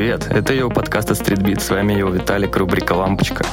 привет! 0.00 0.28
Это 0.30 0.54
его 0.54 0.70
подкаст 0.70 1.10
от. 1.10 1.20
С 1.60 1.68
вами 1.68 1.92
его 1.92 2.08
Виталик, 2.08 2.56
рубрика 2.56 2.94
«Лампочка». 2.94 3.44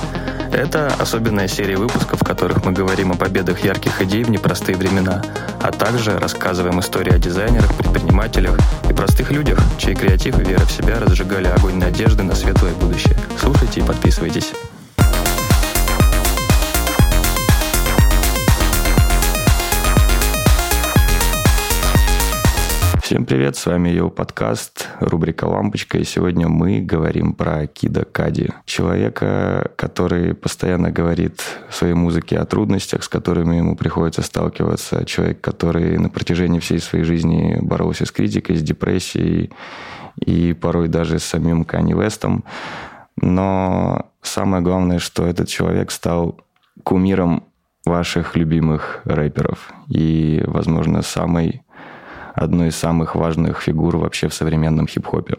Это 0.49 0.87
особенная 0.97 1.49
серия 1.49 1.75
выпусков, 1.75 2.21
в 2.21 2.23
которых 2.23 2.63
мы 2.63 2.71
говорим 2.71 3.11
о 3.11 3.15
победах 3.15 3.65
ярких 3.65 4.01
идей 4.01 4.23
в 4.23 4.29
непростые 4.29 4.77
времена, 4.77 5.21
а 5.61 5.73
также 5.73 6.17
рассказываем 6.17 6.79
истории 6.79 7.13
о 7.13 7.19
дизайнерах, 7.19 7.75
предпринимателях 7.75 8.57
и 8.89 8.93
простых 8.93 9.29
людях, 9.29 9.59
чей 9.77 9.93
креатив 9.93 10.39
и 10.39 10.43
вера 10.45 10.63
в 10.63 10.71
себя 10.71 11.01
разжигали 11.01 11.47
огонь 11.47 11.75
надежды 11.75 12.23
на 12.23 12.33
светлое 12.33 12.73
будущее. 12.75 13.17
Слушайте 13.37 13.81
и 13.81 13.83
подписывайтесь. 13.83 14.53
Всем 23.03 23.25
привет, 23.25 23.57
с 23.57 23.65
вами 23.65 23.89
его 23.89 24.09
подкаст, 24.09 24.86
рубрика 24.99 25.45
«Лампочка», 25.45 25.97
и 25.97 26.03
сегодня 26.03 26.47
мы 26.47 26.81
говорим 26.81 27.33
про 27.33 27.67
Кида 27.67 28.05
Кади, 28.05 28.49
человека, 28.65 29.71
который 29.75 30.33
постоянно 30.33 30.91
говорит 30.91 31.41
в 31.69 31.75
своей 31.75 31.93
музыке 31.93 32.37
о 32.37 32.45
трудностях, 32.45 33.03
с 33.03 33.09
которыми 33.09 33.55
ему 33.55 33.75
приходится 33.75 34.21
сталкиваться, 34.21 35.05
человек, 35.05 35.41
который 35.41 35.97
на 35.97 36.09
протяжении 36.09 36.59
всей 36.59 36.79
своей 36.79 37.03
жизни 37.03 37.57
боролся 37.61 38.05
с 38.05 38.11
критикой, 38.11 38.55
с 38.55 38.61
депрессией 38.61 39.51
и 40.25 40.53
порой 40.53 40.87
даже 40.87 41.19
с 41.19 41.23
самим 41.23 41.63
Канни 41.63 41.93
Вестом. 41.93 42.43
Но 43.15 44.11
самое 44.21 44.63
главное, 44.63 44.99
что 44.99 45.25
этот 45.25 45.47
человек 45.47 45.91
стал 45.91 46.39
кумиром 46.83 47.43
ваших 47.85 48.35
любимых 48.35 49.01
рэперов 49.05 49.71
и, 49.87 50.43
возможно, 50.45 51.01
самой 51.01 51.61
одной 52.37 52.69
из 52.69 52.75
самых 52.75 53.15
важных 53.15 53.61
фигур 53.61 53.97
вообще 53.97 54.27
в 54.27 54.33
современном 54.33 54.87
хип-хопе. 54.87 55.37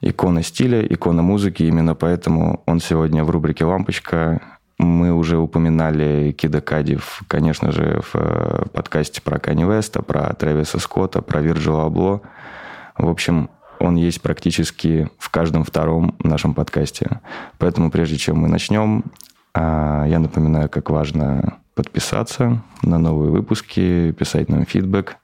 Икона 0.00 0.42
стиля, 0.42 0.84
икона 0.84 1.22
музыки, 1.22 1.62
именно 1.62 1.94
поэтому 1.94 2.62
он 2.66 2.80
сегодня 2.80 3.24
в 3.24 3.30
рубрике 3.30 3.64
«Лампочка». 3.64 4.42
Мы 4.76 5.12
уже 5.12 5.38
упоминали 5.38 6.32
Кида 6.32 6.60
Кадив, 6.60 7.22
конечно 7.28 7.70
же, 7.70 8.00
в 8.02 8.16
э, 8.16 8.66
подкасте 8.72 9.22
про 9.22 9.38
Канни 9.38 9.64
Веста, 9.64 10.02
про 10.02 10.34
Трэвиса 10.34 10.80
Скотта, 10.80 11.22
про 11.22 11.40
Вирджила 11.40 11.86
Абло. 11.86 12.20
В 12.98 13.08
общем, 13.08 13.48
он 13.78 13.94
есть 13.94 14.20
практически 14.20 15.08
в 15.18 15.30
каждом 15.30 15.62
втором 15.62 16.16
нашем 16.18 16.54
подкасте. 16.54 17.20
Поэтому 17.58 17.92
прежде 17.92 18.16
чем 18.16 18.38
мы 18.38 18.48
начнем, 18.48 19.04
а, 19.54 20.04
я 20.06 20.18
напоминаю, 20.18 20.68
как 20.68 20.90
важно 20.90 21.58
подписаться 21.74 22.62
на 22.82 22.98
новые 22.98 23.30
выпуски, 23.30 24.12
писать 24.12 24.48
нам 24.48 24.64
фидбэк. 24.64 25.16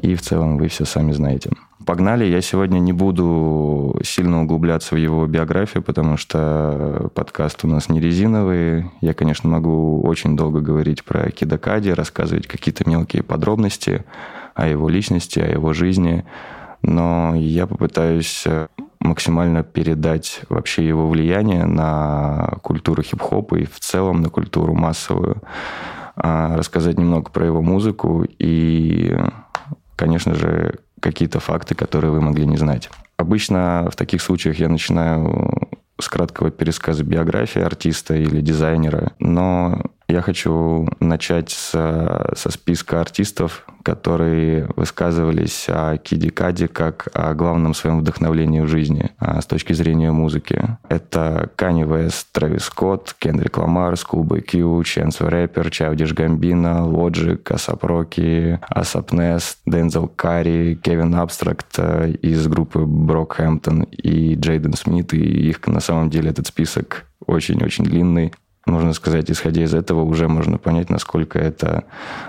И 0.00 0.14
в 0.14 0.22
целом 0.22 0.56
вы 0.56 0.68
все 0.68 0.84
сами 0.84 1.12
знаете. 1.12 1.50
Погнали. 1.84 2.24
Я 2.24 2.40
сегодня 2.40 2.78
не 2.78 2.92
буду 2.92 3.98
сильно 4.04 4.42
углубляться 4.42 4.94
в 4.94 4.98
его 4.98 5.26
биографию, 5.26 5.82
потому 5.82 6.16
что 6.16 7.10
подкаст 7.14 7.64
у 7.64 7.68
нас 7.68 7.88
не 7.88 8.00
резиновый. 8.00 8.90
Я, 9.00 9.14
конечно, 9.14 9.48
могу 9.48 10.00
очень 10.02 10.36
долго 10.36 10.60
говорить 10.60 11.04
про 11.04 11.30
Кидакади, 11.30 11.90
рассказывать 11.90 12.46
какие-то 12.46 12.88
мелкие 12.88 13.22
подробности 13.22 14.04
о 14.54 14.68
его 14.68 14.88
личности, 14.88 15.40
о 15.40 15.50
его 15.50 15.72
жизни. 15.72 16.24
Но 16.82 17.34
я 17.34 17.66
попытаюсь 17.66 18.46
максимально 19.00 19.62
передать 19.62 20.42
вообще 20.48 20.86
его 20.86 21.08
влияние 21.08 21.64
на 21.64 22.58
культуру 22.62 23.02
хип-хопа 23.02 23.56
и 23.56 23.64
в 23.64 23.80
целом 23.80 24.20
на 24.20 24.28
культуру 24.28 24.74
массовую, 24.74 25.42
а, 26.16 26.56
рассказать 26.56 26.98
немного 26.98 27.30
про 27.30 27.46
его 27.46 27.62
музыку 27.62 28.26
и, 28.38 29.16
конечно 29.96 30.34
же, 30.34 30.78
какие-то 31.00 31.40
факты, 31.40 31.74
которые 31.74 32.12
вы 32.12 32.20
могли 32.20 32.46
не 32.46 32.58
знать. 32.58 32.90
Обычно 33.16 33.88
в 33.90 33.96
таких 33.96 34.20
случаях 34.20 34.58
я 34.58 34.68
начинаю 34.68 35.68
с 35.98 36.08
краткого 36.08 36.50
пересказа 36.50 37.04
биографии 37.04 37.60
артиста 37.60 38.14
или 38.14 38.40
дизайнера, 38.40 39.12
но 39.18 39.82
я 40.10 40.22
хочу 40.22 40.88
начать 40.98 41.50
со, 41.50 42.32
со 42.34 42.50
списка 42.50 43.00
артистов, 43.00 43.64
которые 43.82 44.68
высказывались 44.76 45.66
о 45.68 45.96
Kid 45.98 46.30
Cudi 46.30 46.66
как 46.66 47.08
о 47.14 47.32
главном 47.34 47.74
своем 47.74 48.00
вдохновлении 48.00 48.60
в 48.60 48.68
жизни 48.68 49.10
а, 49.18 49.40
с 49.40 49.46
точки 49.46 49.72
зрения 49.72 50.10
музыки. 50.10 50.78
Это 50.88 51.50
Kanye 51.56 51.84
West, 51.84 52.28
Travis 52.32 52.64
Scott, 52.64 53.14
Kendrick 53.18 53.56
Lamar, 53.58 53.96
ScHoolboy 53.96 54.42
Q, 54.42 54.82
Chance 54.84 55.20
Рэпер, 55.20 55.70
Childish 55.70 56.12
Gambino, 56.12 56.84
Logic, 56.84 57.50
A$AP 57.50 57.84
Rocky, 57.84 58.58
A$AP 58.68 59.12
Nast, 59.12 59.58
Denzel 59.64 60.08
Curry, 60.08 60.78
Kevin 60.82 61.14
Abstract 61.14 61.78
из 61.78 62.46
группы 62.48 62.80
Brockhampton 62.80 63.82
и 63.84 64.34
Jaden 64.34 64.74
Smith. 64.74 65.14
И 65.14 65.48
их 65.48 65.66
на 65.66 65.80
самом 65.80 66.10
деле 66.10 66.30
этот 66.30 66.48
список 66.48 67.06
очень-очень 67.26 67.84
длинный 67.84 68.32
можно 68.66 68.92
сказать, 68.92 69.30
исходя 69.30 69.62
из 69.62 69.74
этого 69.74 70.02
уже 70.02 70.28
можно 70.28 70.58
понять, 70.58 70.90
насколько 70.90 71.38
это 71.38 71.84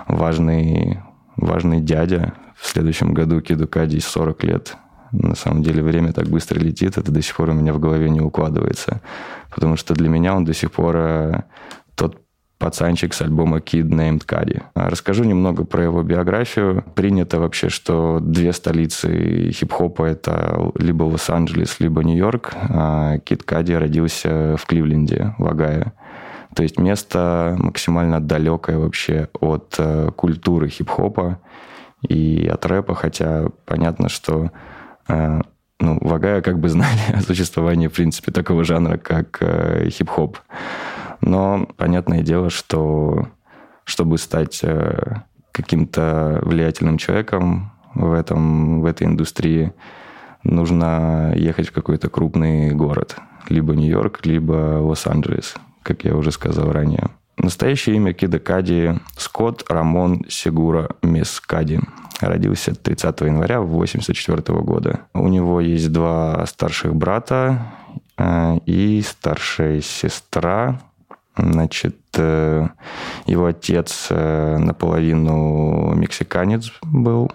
важный, 0.08 1.00
важный 1.36 1.80
дядя. 1.80 2.34
В 2.56 2.66
следующем 2.66 3.12
году 3.12 3.40
Киду 3.40 3.66
Кади 3.66 4.00
40 4.00 4.44
лет. 4.44 4.76
На 5.10 5.34
самом 5.34 5.62
деле 5.62 5.82
время 5.82 6.12
так 6.12 6.28
быстро 6.28 6.58
летит, 6.58 6.96
это 6.96 7.12
до 7.12 7.20
сих 7.20 7.36
пор 7.36 7.50
у 7.50 7.52
меня 7.52 7.74
в 7.74 7.78
голове 7.78 8.08
не 8.08 8.20
укладывается. 8.20 9.02
Потому 9.50 9.76
что 9.76 9.94
для 9.94 10.08
меня 10.08 10.34
он 10.34 10.44
до 10.44 10.54
сих 10.54 10.72
пор 10.72 10.96
э, 10.96 11.42
тот 11.94 12.22
пацанчик 12.62 13.12
с 13.12 13.20
альбома 13.20 13.58
Kid 13.58 13.88
Named 13.88 14.24
Cudi. 14.24 14.62
Расскажу 14.74 15.24
немного 15.24 15.64
про 15.64 15.82
его 15.82 16.02
биографию. 16.02 16.84
Принято 16.94 17.40
вообще, 17.40 17.68
что 17.68 18.20
две 18.20 18.52
столицы 18.52 19.50
хип-хопа— 19.50 20.04
это 20.06 20.70
либо 20.76 21.02
Лос-Анджелес, 21.02 21.80
либо 21.80 22.04
Нью-Йорк. 22.04 22.52
А 22.54 23.18
Кид 23.18 23.42
Кади 23.42 23.74
родился 23.74 24.56
в 24.56 24.64
Кливленде, 24.66 25.34
в 25.38 25.46
Огайо. 25.48 25.92
То 26.54 26.62
есть 26.62 26.78
место 26.78 27.56
максимально 27.58 28.20
далекое 28.20 28.78
вообще 28.78 29.28
от 29.40 29.74
э, 29.78 30.10
культуры 30.14 30.68
хип-хопа 30.68 31.40
и 32.06 32.46
от 32.46 32.66
рэпа, 32.66 32.94
хотя 32.94 33.46
понятно, 33.64 34.08
что 34.08 34.50
э, 35.08 35.40
ну, 35.80 35.98
Вагая 36.00 36.42
как 36.42 36.58
бы 36.58 36.68
знали 36.68 37.00
о 37.14 37.20
существовании, 37.22 37.88
в 37.88 37.94
принципе, 37.94 38.32
такого 38.32 38.64
жанра, 38.64 38.98
как 38.98 39.38
э, 39.40 39.88
хип-хоп. 39.88 40.38
Но 41.20 41.66
понятное 41.76 42.22
дело, 42.22 42.50
что 42.50 43.28
чтобы 43.84 44.18
стать 44.18 44.60
э, 44.62 45.22
каким-то 45.52 46.40
влиятельным 46.42 46.98
человеком 46.98 47.72
в, 47.94 48.12
этом, 48.12 48.82
в 48.82 48.86
этой 48.86 49.06
индустрии, 49.06 49.72
нужно 50.44 51.32
ехать 51.34 51.68
в 51.68 51.72
какой-то 51.72 52.10
крупный 52.10 52.72
город. 52.72 53.16
Либо 53.48 53.74
Нью-Йорк, 53.74 54.24
либо 54.24 54.80
Лос-Анджелес 54.80 55.56
как 55.82 56.04
я 56.04 56.16
уже 56.16 56.32
сказал 56.32 56.70
ранее. 56.72 57.10
Настоящее 57.36 57.96
имя 57.96 58.12
Кида 58.12 58.38
Кади– 58.38 58.92
Скотт 59.16 59.64
Рамон 59.68 60.24
Сигура 60.28 60.90
Мескади. 61.02 61.80
Родился 62.20 62.74
30 62.74 63.20
января 63.22 63.56
1984 63.56 64.60
года. 64.60 65.00
У 65.12 65.26
него 65.28 65.60
есть 65.60 65.90
два 65.90 66.46
старших 66.46 66.94
брата 66.94 67.66
э, 68.16 68.58
и 68.66 69.02
старшая 69.04 69.80
сестра. 69.80 70.80
Значит, 71.36 71.96
э, 72.16 72.68
его 73.26 73.46
отец 73.46 74.08
э, 74.10 74.58
наполовину 74.58 75.94
мексиканец 75.94 76.70
был, 76.82 77.32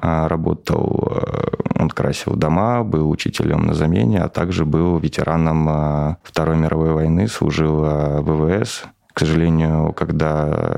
работал, 0.00 1.12
э, 1.16 1.80
он 1.80 1.90
красил 1.90 2.34
дома, 2.34 2.82
был 2.84 3.10
учителем 3.10 3.66
на 3.66 3.74
замене, 3.74 4.20
а 4.20 4.28
также 4.28 4.64
был 4.64 4.98
ветераном 4.98 5.68
э, 5.68 6.16
Второй 6.22 6.56
мировой 6.56 6.92
войны, 6.92 7.28
служил 7.28 7.84
э, 7.84 8.20
в 8.20 8.60
ВВС. 8.60 8.84
К 9.12 9.20
сожалению, 9.20 9.92
когда 9.92 10.74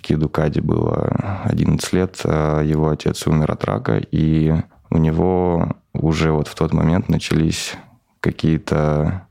Киду 0.00 0.28
Кади 0.28 0.60
было 0.60 1.42
11 1.44 1.92
лет, 1.92 2.20
его 2.24 2.90
отец 2.90 3.26
умер 3.26 3.50
от 3.50 3.64
рака, 3.64 4.00
и 4.12 4.54
у 4.90 4.98
него 4.98 5.74
уже 5.92 6.30
вот 6.30 6.46
в 6.46 6.54
тот 6.54 6.72
момент 6.72 7.08
начались 7.08 7.74
какие-то 8.20 9.26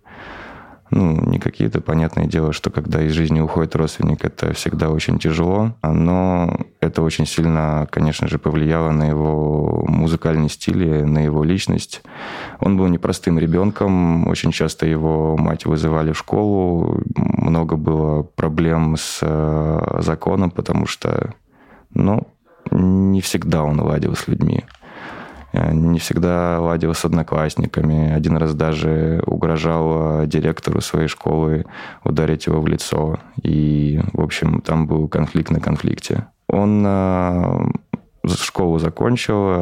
ну, 0.95 1.19
не 1.25 1.40
какие-то, 1.40 1.81
понятное 1.81 2.25
дело, 2.25 2.54
что 2.54 2.69
когда 2.69 3.01
из 3.01 3.13
жизни 3.13 3.40
уходит 3.40 3.75
родственник, 3.75 4.24
это 4.24 4.54
всегда 4.54 4.90
очень 4.90 5.18
тяжело, 5.18 5.74
но 5.81 6.56
это 6.81 7.01
очень 7.01 7.25
сильно, 7.25 7.88
конечно 7.90 8.28
же, 8.28 8.38
повлияло 8.38 8.92
на 8.92 9.10
его 9.10 9.86
музыкальный 9.88 10.50
стиль, 10.50 11.04
на 11.06 11.19
его 11.19 11.44
личность. 11.44 12.04
Он 12.60 12.78
был 12.78 12.88
непростым 12.88 13.40
ребенком, 13.40 14.28
очень 14.28 14.51
часто 14.51 14.86
его 14.86 15.36
мать 15.36 15.66
вызывали 15.66 16.12
в 16.12 16.18
школу, 16.18 17.01
много 17.16 17.75
было 17.75 18.22
проблем 18.22 18.96
с 18.96 19.19
э, 19.22 20.00
законом, 20.00 20.51
потому 20.51 20.86
что, 20.86 21.34
ну, 21.94 22.28
не 22.72 23.22
всегда 23.22 23.63
он 23.63 23.80
ладил 23.80 24.16
с 24.16 24.28
людьми. 24.28 24.63
Э, 25.54 25.72
не 25.72 26.00
всегда 26.00 26.60
ладил 26.60 26.94
с 26.94 27.06
одноклассниками. 27.06 28.12
Один 28.12 28.38
раз 28.38 28.54
даже 28.56 29.24
угрожал 29.26 30.24
э, 30.24 30.28
директору 30.28 30.82
своей 30.82 31.08
школы 31.08 31.66
ударить 32.04 32.48
его 32.48 32.60
в 32.60 32.68
лицо. 32.68 33.20
И, 33.42 34.02
в 34.14 34.22
общем, 34.22 34.62
там 34.62 34.88
был 34.88 35.08
конфликт 35.08 35.52
на 35.52 35.60
конфликте. 35.60 36.28
Он 36.48 36.84
э, 36.86 37.66
школу 38.36 38.80
закончил, 38.80 39.54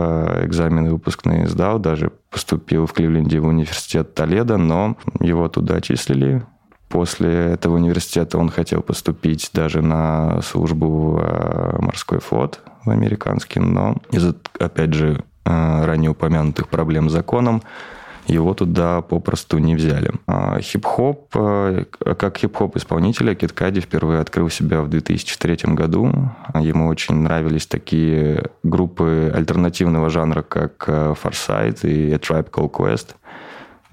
экзамены 0.45 0.91
выпускные 0.91 1.47
сдал, 1.47 1.79
даже 1.79 2.11
поступил 2.29 2.85
в 2.85 2.93
Кливленде 2.93 3.39
в 3.39 3.47
университет 3.47 4.13
Толедо, 4.13 4.57
но 4.57 4.97
его 5.19 5.47
туда 5.49 5.75
отчислили. 5.75 6.43
После 6.87 7.31
этого 7.31 7.75
университета 7.75 8.37
он 8.37 8.49
хотел 8.49 8.81
поступить 8.81 9.49
даже 9.53 9.81
на 9.81 10.41
службу 10.41 11.13
в 11.17 11.77
морской 11.79 12.19
флот, 12.19 12.59
в 12.83 12.89
американский, 12.89 13.61
но 13.61 13.95
из-за, 14.11 14.35
опять 14.59 14.93
же, 14.93 15.23
ранее 15.45 16.11
упомянутых 16.11 16.67
проблем 16.67 17.09
с 17.09 17.13
законом 17.13 17.61
его 18.27 18.53
туда 18.53 19.01
попросту 19.01 19.57
не 19.57 19.75
взяли. 19.75 20.11
А 20.27 20.59
хип-хоп, 20.59 21.27
э, 21.35 21.85
как 22.17 22.37
хип-хоп 22.37 22.77
исполнителя, 22.77 23.35
Кит 23.35 23.51
Кади 23.51 23.81
впервые 23.81 24.21
открыл 24.21 24.49
себя 24.49 24.81
в 24.81 24.89
2003 24.89 25.75
году. 25.75 26.11
Ему 26.59 26.87
очень 26.87 27.15
нравились 27.15 27.67
такие 27.67 28.45
группы 28.63 29.31
альтернативного 29.33 30.09
жанра, 30.09 30.41
как 30.41 30.85
э, 30.87 31.15
Farsight 31.21 31.87
и 31.87 32.13
A 32.13 32.17
Tribe 32.17 32.49
Called 32.49 32.71
Quest. 32.71 33.15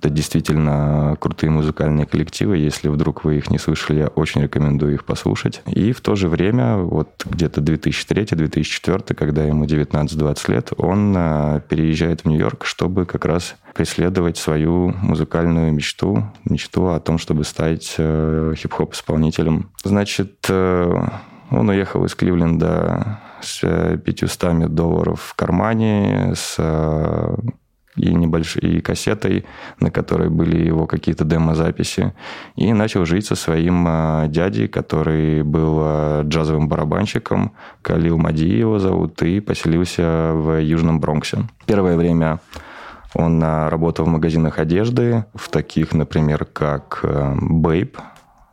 Это 0.00 0.11
действительно 0.11 1.17
крутые 1.19 1.50
музыкальные 1.50 2.06
коллективы. 2.06 2.56
Если 2.56 2.89
вдруг 2.89 3.25
вы 3.25 3.39
их 3.39 3.50
не 3.50 3.59
слышали, 3.59 4.00
я 4.00 4.06
очень 4.09 4.43
рекомендую 4.43 4.95
их 4.95 5.05
послушать. 5.05 5.62
И 5.67 5.93
в 5.93 6.00
то 6.00 6.15
же 6.15 6.29
время, 6.29 6.77
вот 6.77 7.25
где-то 7.25 7.61
2003-2004, 7.61 9.15
когда 9.15 9.45
ему 9.45 9.65
19-20 9.65 10.53
лет, 10.53 10.73
он 10.77 11.15
э, 11.17 11.61
переезжает 11.69 12.21
в 12.21 12.25
Нью-Йорк, 12.27 12.65
чтобы 12.65 13.06
как 13.06 13.25
раз 13.25 13.56
преследовать 13.75 14.37
свою 14.37 14.95
музыкальную 15.03 15.73
мечту, 15.73 16.25
мечту 16.44 16.89
о 16.89 17.01
том, 17.01 17.19
чтобы 17.19 17.43
стать 17.44 17.97
э, 17.99 18.55
хип-хоп-исполнителем. 18.56 19.71
Значит, 19.83 20.47
э, 20.49 21.09
он 21.51 21.69
уехал 21.69 22.05
из 22.05 22.15
Кливленда 22.15 23.21
с 23.41 23.61
500 24.05 24.73
долларов 24.73 25.21
в 25.23 25.35
кармане, 25.35 26.35
с 26.37 26.56
и 27.99 28.15
небольшой 28.15 28.62
и 28.62 28.81
кассетой, 28.81 29.45
на 29.81 29.91
которой 29.91 30.31
были 30.31 30.67
его 30.67 30.87
какие-то 30.87 31.25
демозаписи, 31.25 32.12
и 32.56 32.73
начал 32.73 33.05
жить 33.05 33.27
со 33.27 33.35
своим 33.35 33.85
а, 33.89 34.27
дядей, 34.29 34.69
который 34.69 35.43
был 35.43 35.79
а, 35.81 36.23
джазовым 36.23 36.69
барабанщиком, 36.69 37.53
Калил 37.83 38.19
Мади 38.19 38.49
его 38.49 38.79
зовут, 38.79 39.23
и 39.23 39.41
поселился 39.41 40.33
в 40.35 40.61
Южном 40.61 41.00
Бронксе. 41.00 41.49
Первое 41.67 41.97
время 41.97 42.41
он 43.15 43.43
а, 43.43 43.71
работал 43.71 44.06
в 44.06 44.09
магазинах 44.09 44.59
одежды, 44.59 45.25
в 45.35 45.49
таких, 45.49 45.93
например, 45.93 46.44
как 46.44 47.01
Babe, 47.03 47.97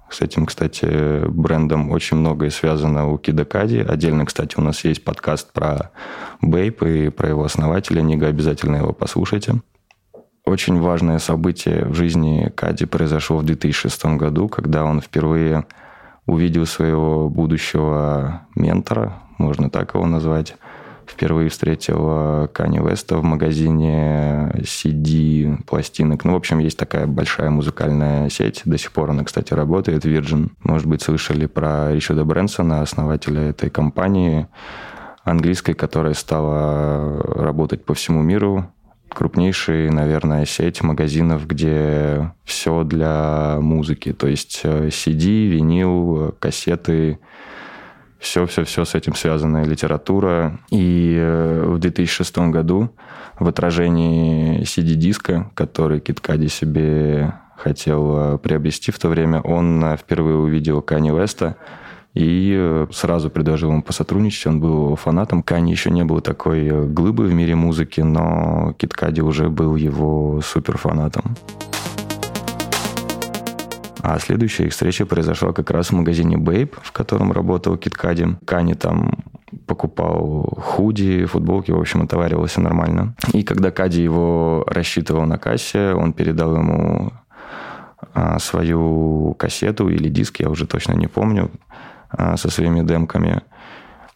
с 0.10 0.22
этим, 0.22 0.46
кстати, 0.46 1.28
брендом 1.28 1.92
очень 1.92 2.18
многое 2.18 2.50
связано 2.50 3.08
у 3.12 3.18
Кида 3.18 3.46
Кади. 3.46 3.80
Отдельно, 3.80 4.26
кстати, 4.26 4.56
у 4.58 4.62
нас 4.62 4.84
есть 4.84 5.04
подкаст 5.04 5.52
про 5.52 5.92
Бейп 6.42 6.84
и 6.84 7.10
про 7.10 7.30
его 7.30 7.44
основателя. 7.44 8.02
Нига, 8.02 8.28
обязательно 8.28 8.78
его 8.78 8.94
послушайте. 8.94 9.62
Очень 10.46 10.80
важное 10.80 11.18
событие 11.18 11.86
в 11.86 11.96
жизни 11.96 12.52
Кади 12.56 12.86
произошло 12.86 13.38
в 13.38 13.44
2006 13.44 14.06
году, 14.18 14.48
когда 14.48 14.84
он 14.84 15.02
впервые 15.02 15.66
увидел 16.28 16.66
своего 16.66 17.30
будущего 17.30 18.48
ментора, 18.56 19.22
можно 19.38 19.70
так 19.70 19.96
его 19.96 20.06
назвать, 20.06 20.56
Впервые 21.08 21.50
встретил 21.50 22.50
Кани 22.54 22.80
Веста 22.80 23.18
в 23.18 23.24
магазине 23.24 24.52
CD 24.62 25.64
пластинок. 25.64 26.26
Ну, 26.26 26.34
в 26.34 26.36
общем, 26.36 26.60
есть 26.60 26.78
такая 26.78 27.08
большая 27.08 27.50
музыкальная 27.50 28.30
сеть. 28.30 28.62
До 28.66 28.78
сих 28.78 28.92
пор 28.92 29.12
она, 29.12 29.24
кстати, 29.24 29.54
работает. 29.54 30.06
Virgin. 30.06 30.50
Может 30.64 30.88
быть, 30.88 31.02
слышали 31.02 31.46
про 31.46 31.94
Ричарда 31.94 32.26
Брэнсона, 32.26 32.82
основателя 32.82 33.42
этой 33.42 33.70
компании 33.70 34.48
английской, 35.24 35.74
которая 35.74 36.14
стала 36.14 37.22
работать 37.24 37.86
по 37.86 37.94
всему 37.94 38.22
миру. 38.22 38.72
Крупнейшая, 39.10 39.92
наверное, 39.92 40.46
сеть 40.46 40.82
магазинов, 40.82 41.48
где 41.48 42.34
все 42.44 42.84
для 42.84 43.58
музыки. 43.62 44.12
То 44.12 44.28
есть 44.28 44.62
CD, 44.66 45.48
винил, 45.48 46.36
кассеты, 46.40 47.20
все-все-все 48.20 48.86
с 48.86 48.96
этим 48.96 49.16
связанная 49.16 49.66
литература. 49.66 50.60
И 50.70 51.16
э, 51.18 51.66
в 51.68 51.80
2006 51.80 52.38
году 52.50 52.90
в 53.40 53.48
отражении 53.48 54.62
CD-диска, 54.62 55.52
который 55.54 56.00
Киткади 56.00 56.48
себе 56.48 57.34
хотел 57.58 58.18
э, 58.18 58.38
приобрести 58.38 58.92
в 58.92 59.00
то 59.00 59.10
время, 59.10 59.42
он 59.42 59.84
э, 59.84 59.98
впервые 59.98 60.38
увидел 60.38 60.82
Кани 60.82 61.12
Веста 61.12 61.58
и 62.14 62.86
сразу 62.92 63.30
предложил 63.30 63.72
ему 63.72 63.84
посотрудничать. 63.84 64.48
Он 64.48 64.62
был 64.62 64.96
фанатом. 64.96 65.44
Кани 65.44 65.72
еще 65.72 65.92
не 65.92 66.06
был 66.06 66.22
такой 66.22 66.88
глыбы 66.88 67.26
в 67.26 67.34
мире 67.34 67.56
музыки, 67.56 68.00
но 68.00 68.74
Киткади 68.78 69.20
уже 69.20 69.50
был 69.50 69.76
его 69.76 70.40
суперфанатом. 70.42 71.36
А 74.08 74.20
следующая 74.20 74.66
их 74.66 74.72
встреча 74.72 75.04
произошла 75.08 75.52
как 75.52 75.72
раз 75.72 75.88
в 75.88 75.94
магазине 75.94 76.36
Babe, 76.36 76.72
в 76.84 76.92
котором 76.92 77.32
работал 77.32 77.76
Киткади. 77.76 78.38
Кани 78.46 78.76
там 78.76 79.24
покупал 79.66 80.54
худи, 80.62 81.26
футболки, 81.26 81.72
в 81.72 81.80
общем, 81.80 82.04
отоваривался 82.04 82.62
нормально. 82.62 83.16
И 83.34 83.42
когда 83.42 83.72
Кади 83.72 84.04
его 84.04 84.64
рассчитывал 84.68 85.26
на 85.26 85.40
кассе, 85.40 85.94
он 85.94 86.14
передал 86.14 86.56
ему 86.56 87.14
а, 88.14 88.38
свою 88.38 89.34
кассету 89.40 89.90
или 89.90 90.08
диск, 90.08 90.40
я 90.40 90.52
уже 90.52 90.68
точно 90.68 90.94
не 90.94 91.08
помню, 91.08 91.50
а, 92.12 92.38
со 92.38 92.52
своими 92.52 92.86
демками. 92.86 93.42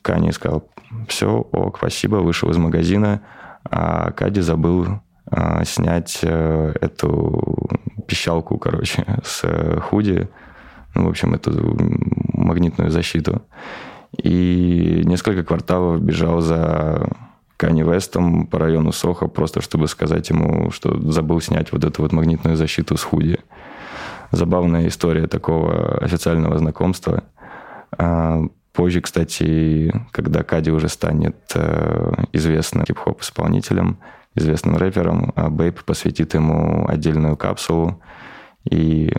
Кани 0.03 0.31
сказал, 0.31 0.69
все, 1.07 1.47
ок, 1.51 1.77
спасибо, 1.77 2.17
вышел 2.17 2.51
из 2.51 2.57
магазина, 2.57 3.21
а 3.63 4.11
Кади 4.11 4.41
забыл 4.41 4.99
а, 5.31 5.63
снять 5.63 6.19
э, 6.23 6.73
эту 6.81 7.69
пищалку, 8.07 8.57
короче, 8.57 9.05
с 9.23 9.41
э, 9.43 9.79
худи, 9.79 10.27
ну, 10.95 11.05
в 11.05 11.09
общем, 11.09 11.33
эту 11.33 11.51
магнитную 12.33 12.89
защиту. 12.89 13.43
И 14.17 15.03
несколько 15.05 15.43
кварталов 15.43 16.01
бежал 16.01 16.41
за 16.41 17.09
Канни 17.57 17.83
Вестом 17.83 18.47
по 18.47 18.57
району 18.57 18.91
Соха, 18.91 19.27
просто 19.27 19.61
чтобы 19.61 19.87
сказать 19.87 20.29
ему, 20.29 20.71
что 20.71 20.99
забыл 21.11 21.41
снять 21.41 21.71
вот 21.71 21.83
эту 21.83 22.01
вот 22.01 22.11
магнитную 22.11 22.57
защиту 22.57 22.97
с 22.97 23.03
худи. 23.03 23.37
Забавная 24.31 24.87
история 24.87 25.27
такого 25.27 25.97
официального 25.99 26.57
знакомства. 26.57 27.23
А, 27.97 28.41
позже, 28.73 29.01
кстати, 29.01 29.93
когда 30.11 30.43
Кади 30.43 30.71
уже 30.71 30.87
станет 30.87 31.35
э, 31.53 32.13
известным 32.33 32.85
хип-хоп 32.85 33.21
исполнителем, 33.21 33.97
известным 34.39 34.77
рэпером, 34.77 35.31
а 35.35 35.49
Бейп 35.49 35.83
посвятит 35.83 36.33
ему 36.33 36.87
отдельную 36.87 37.37
капсулу. 37.37 38.01
И 38.69 39.13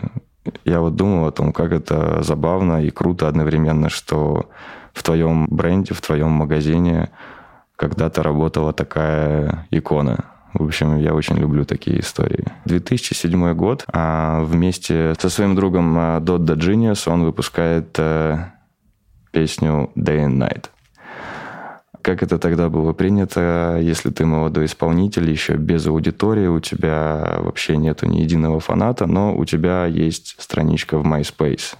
я 0.64 0.80
вот 0.80 0.96
думал 0.96 1.26
о 1.26 1.32
том, 1.32 1.52
как 1.52 1.72
это 1.72 2.22
забавно 2.22 2.82
и 2.82 2.90
круто 2.90 3.28
одновременно, 3.28 3.88
что 3.88 4.50
в 4.92 5.02
твоем 5.02 5.46
бренде, 5.48 5.94
в 5.94 6.00
твоем 6.00 6.30
магазине 6.30 7.10
когда-то 7.76 8.22
работала 8.22 8.72
такая 8.72 9.66
икона. 9.70 10.24
В 10.52 10.64
общем, 10.64 10.98
я 10.98 11.14
очень 11.14 11.36
люблю 11.36 11.64
такие 11.64 12.00
истории. 12.00 12.44
2007 12.64 13.54
год. 13.54 13.84
А 13.92 14.42
вместе 14.42 15.14
со 15.18 15.30
своим 15.30 15.54
другом 15.54 15.96
Dodda 15.96 16.56
Genius 16.56 17.08
он 17.08 17.22
выпускает 17.24 17.96
э, 17.98 18.46
песню 19.30 19.90
Day 19.94 20.26
and 20.26 20.38
Night 20.38 20.70
как 22.02 22.23
это 22.23 22.38
тогда 22.38 22.69
было 22.69 22.92
принято, 22.92 23.78
если 23.80 24.11
ты 24.11 24.25
молодой 24.26 24.66
исполнитель, 24.66 25.30
еще 25.30 25.54
без 25.54 25.87
аудитории, 25.87 26.47
у 26.47 26.61
тебя 26.61 27.38
вообще 27.38 27.76
нету 27.76 28.07
ни 28.07 28.19
единого 28.19 28.61
фаната, 28.61 29.07
но 29.07 29.37
у 29.37 29.45
тебя 29.45 29.87
есть 29.87 30.37
страничка 30.38 30.99
в 30.99 31.07
MySpace. 31.07 31.76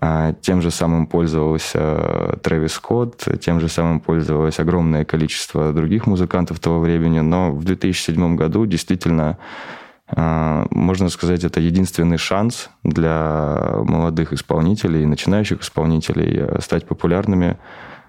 А, 0.00 0.34
тем 0.40 0.62
же 0.62 0.70
самым 0.70 1.06
пользовался 1.06 2.38
Трэвис 2.42 2.72
Скотт, 2.72 3.26
тем 3.40 3.60
же 3.60 3.68
самым 3.68 4.00
пользовалось 4.00 4.60
огромное 4.60 5.04
количество 5.04 5.72
других 5.72 6.06
музыкантов 6.06 6.60
того 6.60 6.80
времени, 6.80 7.20
но 7.20 7.52
в 7.52 7.64
2007 7.64 8.36
году 8.36 8.66
действительно 8.66 9.38
а, 10.10 10.66
можно 10.70 11.08
сказать, 11.10 11.44
это 11.44 11.60
единственный 11.60 12.16
шанс 12.16 12.70
для 12.82 13.58
молодых 13.82 14.32
исполнителей, 14.32 15.04
начинающих 15.04 15.60
исполнителей 15.60 16.40
э, 16.40 16.60
стать 16.60 16.86
популярными 16.86 17.58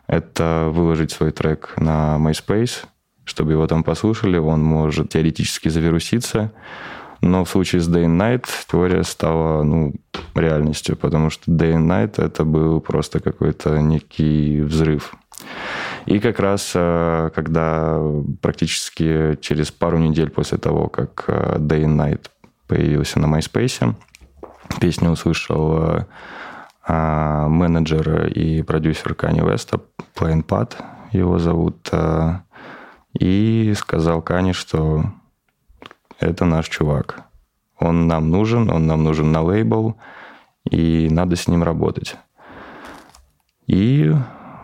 это 0.09 0.69
выложить 0.71 1.11
свой 1.11 1.31
трек 1.31 1.75
на 1.77 2.17
MySpace, 2.19 2.87
чтобы 3.25 3.51
его 3.51 3.67
там 3.67 3.83
послушали. 3.83 4.37
Он 4.37 4.63
может 4.63 5.09
теоретически 5.09 5.69
завируситься, 5.69 6.51
но 7.21 7.45
в 7.45 7.49
случае 7.49 7.81
с 7.81 7.87
Day 7.87 8.05
and 8.05 8.17
Night 8.17 8.45
теория 8.69 9.03
стала 9.03 9.61
ну, 9.61 9.93
реальностью, 10.33 10.97
потому 10.97 11.29
что 11.29 11.51
Day 11.51 11.75
and 11.75 11.87
Night 11.87 12.23
это 12.23 12.43
был 12.43 12.81
просто 12.81 13.19
какой-то 13.19 13.77
некий 13.81 14.61
взрыв. 14.61 15.13
И 16.07 16.19
как 16.19 16.39
раз, 16.39 16.71
э, 16.73 17.29
когда 17.35 18.01
практически 18.41 19.37
через 19.41 19.71
пару 19.71 19.99
недель 19.99 20.31
после 20.31 20.57
того, 20.57 20.87
как 20.87 21.25
э, 21.27 21.57
Day 21.59 21.83
and 21.83 21.97
Night 21.97 22.29
появился 22.67 23.19
на 23.19 23.27
MySpace, 23.27 23.93
песню 24.81 25.11
услышал 25.11 25.77
э, 25.83 26.05
менеджер 26.89 28.27
и 28.27 28.63
продюсер 28.63 29.13
Кани 29.13 29.41
Веста, 29.41 29.79
Pat, 30.15 30.73
его 31.11 31.39
зовут, 31.39 31.89
и 33.13 33.73
сказал 33.75 34.21
Кане, 34.21 34.53
что 34.53 35.03
это 36.19 36.45
наш 36.45 36.67
чувак. 36.67 37.23
Он 37.79 38.07
нам 38.07 38.29
нужен, 38.29 38.69
он 38.69 38.87
нам 38.87 39.03
нужен 39.03 39.31
на 39.31 39.41
лейбл, 39.41 39.95
и 40.69 41.07
надо 41.09 41.35
с 41.35 41.47
ним 41.47 41.63
работать. 41.63 42.17
И 43.67 44.13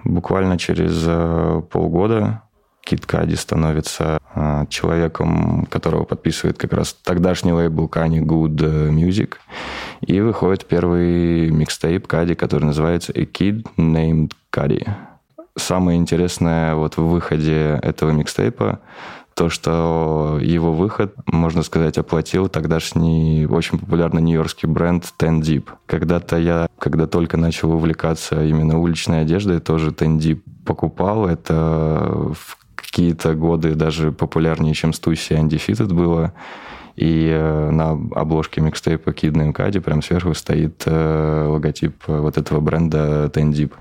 буквально 0.03 0.57
через 0.57 1.03
э, 1.05 1.61
полгода 1.71 2.41
Кит 2.85 3.05
Кади 3.05 3.35
становится 3.35 4.19
э, 4.35 4.65
человеком, 4.69 5.65
которого 5.71 6.03
подписывает 6.03 6.57
как 6.57 6.71
раз 6.71 6.93
тогдашний 7.03 7.51
лейбл 7.51 7.87
Kanye 7.87 8.21
Good 8.21 8.91
Music. 8.91 9.33
И 10.01 10.21
выходит 10.21 10.65
первый 10.65 11.49
микстейп 11.49 12.07
Кади, 12.07 12.35
который 12.35 12.65
называется 12.65 13.11
A 13.13 13.23
Kid 13.23 13.65
Named 13.77 14.31
Кади. 14.51 14.85
Самое 15.57 15.97
интересное 15.97 16.75
вот 16.75 16.97
в 16.97 17.03
выходе 17.03 17.79
этого 17.81 18.11
микстейпа 18.11 18.79
то, 19.35 19.49
что 19.49 20.39
его 20.41 20.71
выход, 20.71 21.13
можно 21.25 21.61
сказать, 21.61 21.97
оплатил 21.97 22.47
тогдашний 22.47 23.45
очень 23.49 23.77
популярный 23.77 24.21
нью-йоркский 24.21 24.69
бренд 24.69 25.13
Ten 25.19 25.41
Deep. 25.41 25.65
Когда-то 25.87 26.37
я, 26.37 26.67
когда 26.79 27.05
только 27.05 27.35
начал 27.35 27.73
увлекаться 27.73 28.45
именно 28.45 28.79
уличной 28.79 29.21
одеждой, 29.21 29.59
тоже 29.59 29.89
Ten 29.89 30.17
Deep 30.17 30.41
покупал. 30.65 31.27
Это 31.27 32.33
в 32.33 32.57
какие-то 32.85 33.33
годы 33.33 33.75
даже 33.75 34.11
популярнее, 34.11 34.73
чем 34.73 34.91
Stussy 34.91 35.39
Undefeated 35.39 35.93
было. 35.93 36.33
И 36.95 37.29
э, 37.29 37.69
на 37.71 37.91
обложке 37.91 38.61
микстейпа 38.61 39.09
Kid 39.09 39.33
Name 39.33 39.53
Cudi 39.53 39.81
прям 39.81 40.01
сверху 40.01 40.33
стоит 40.33 40.83
э, 40.85 41.45
логотип 41.47 41.95
вот 42.07 42.37
этого 42.37 42.61
бренда 42.61 43.25
Ten 43.33 43.51
Deep. 43.51 43.73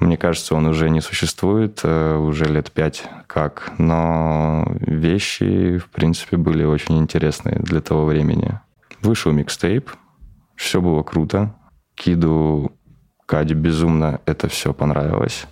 Мне 0.00 0.16
кажется, 0.16 0.56
он 0.56 0.66
уже 0.66 0.90
не 0.90 1.00
существует, 1.00 1.80
э, 1.84 2.16
уже 2.16 2.46
лет 2.46 2.72
пять 2.72 3.04
как, 3.28 3.72
но 3.78 4.66
вещи, 4.80 5.78
в 5.78 5.88
принципе, 5.90 6.36
были 6.36 6.64
очень 6.64 6.98
интересные 6.98 7.56
для 7.60 7.80
того 7.80 8.06
времени. 8.06 8.58
Вышел 9.00 9.30
микстейп, 9.30 9.90
все 10.56 10.80
было 10.80 11.02
круто. 11.04 11.54
Киду 11.94 12.72
Каде 13.26 13.54
безумно 13.54 14.20
это 14.26 14.48
все 14.48 14.74
понравилось. 14.74 15.46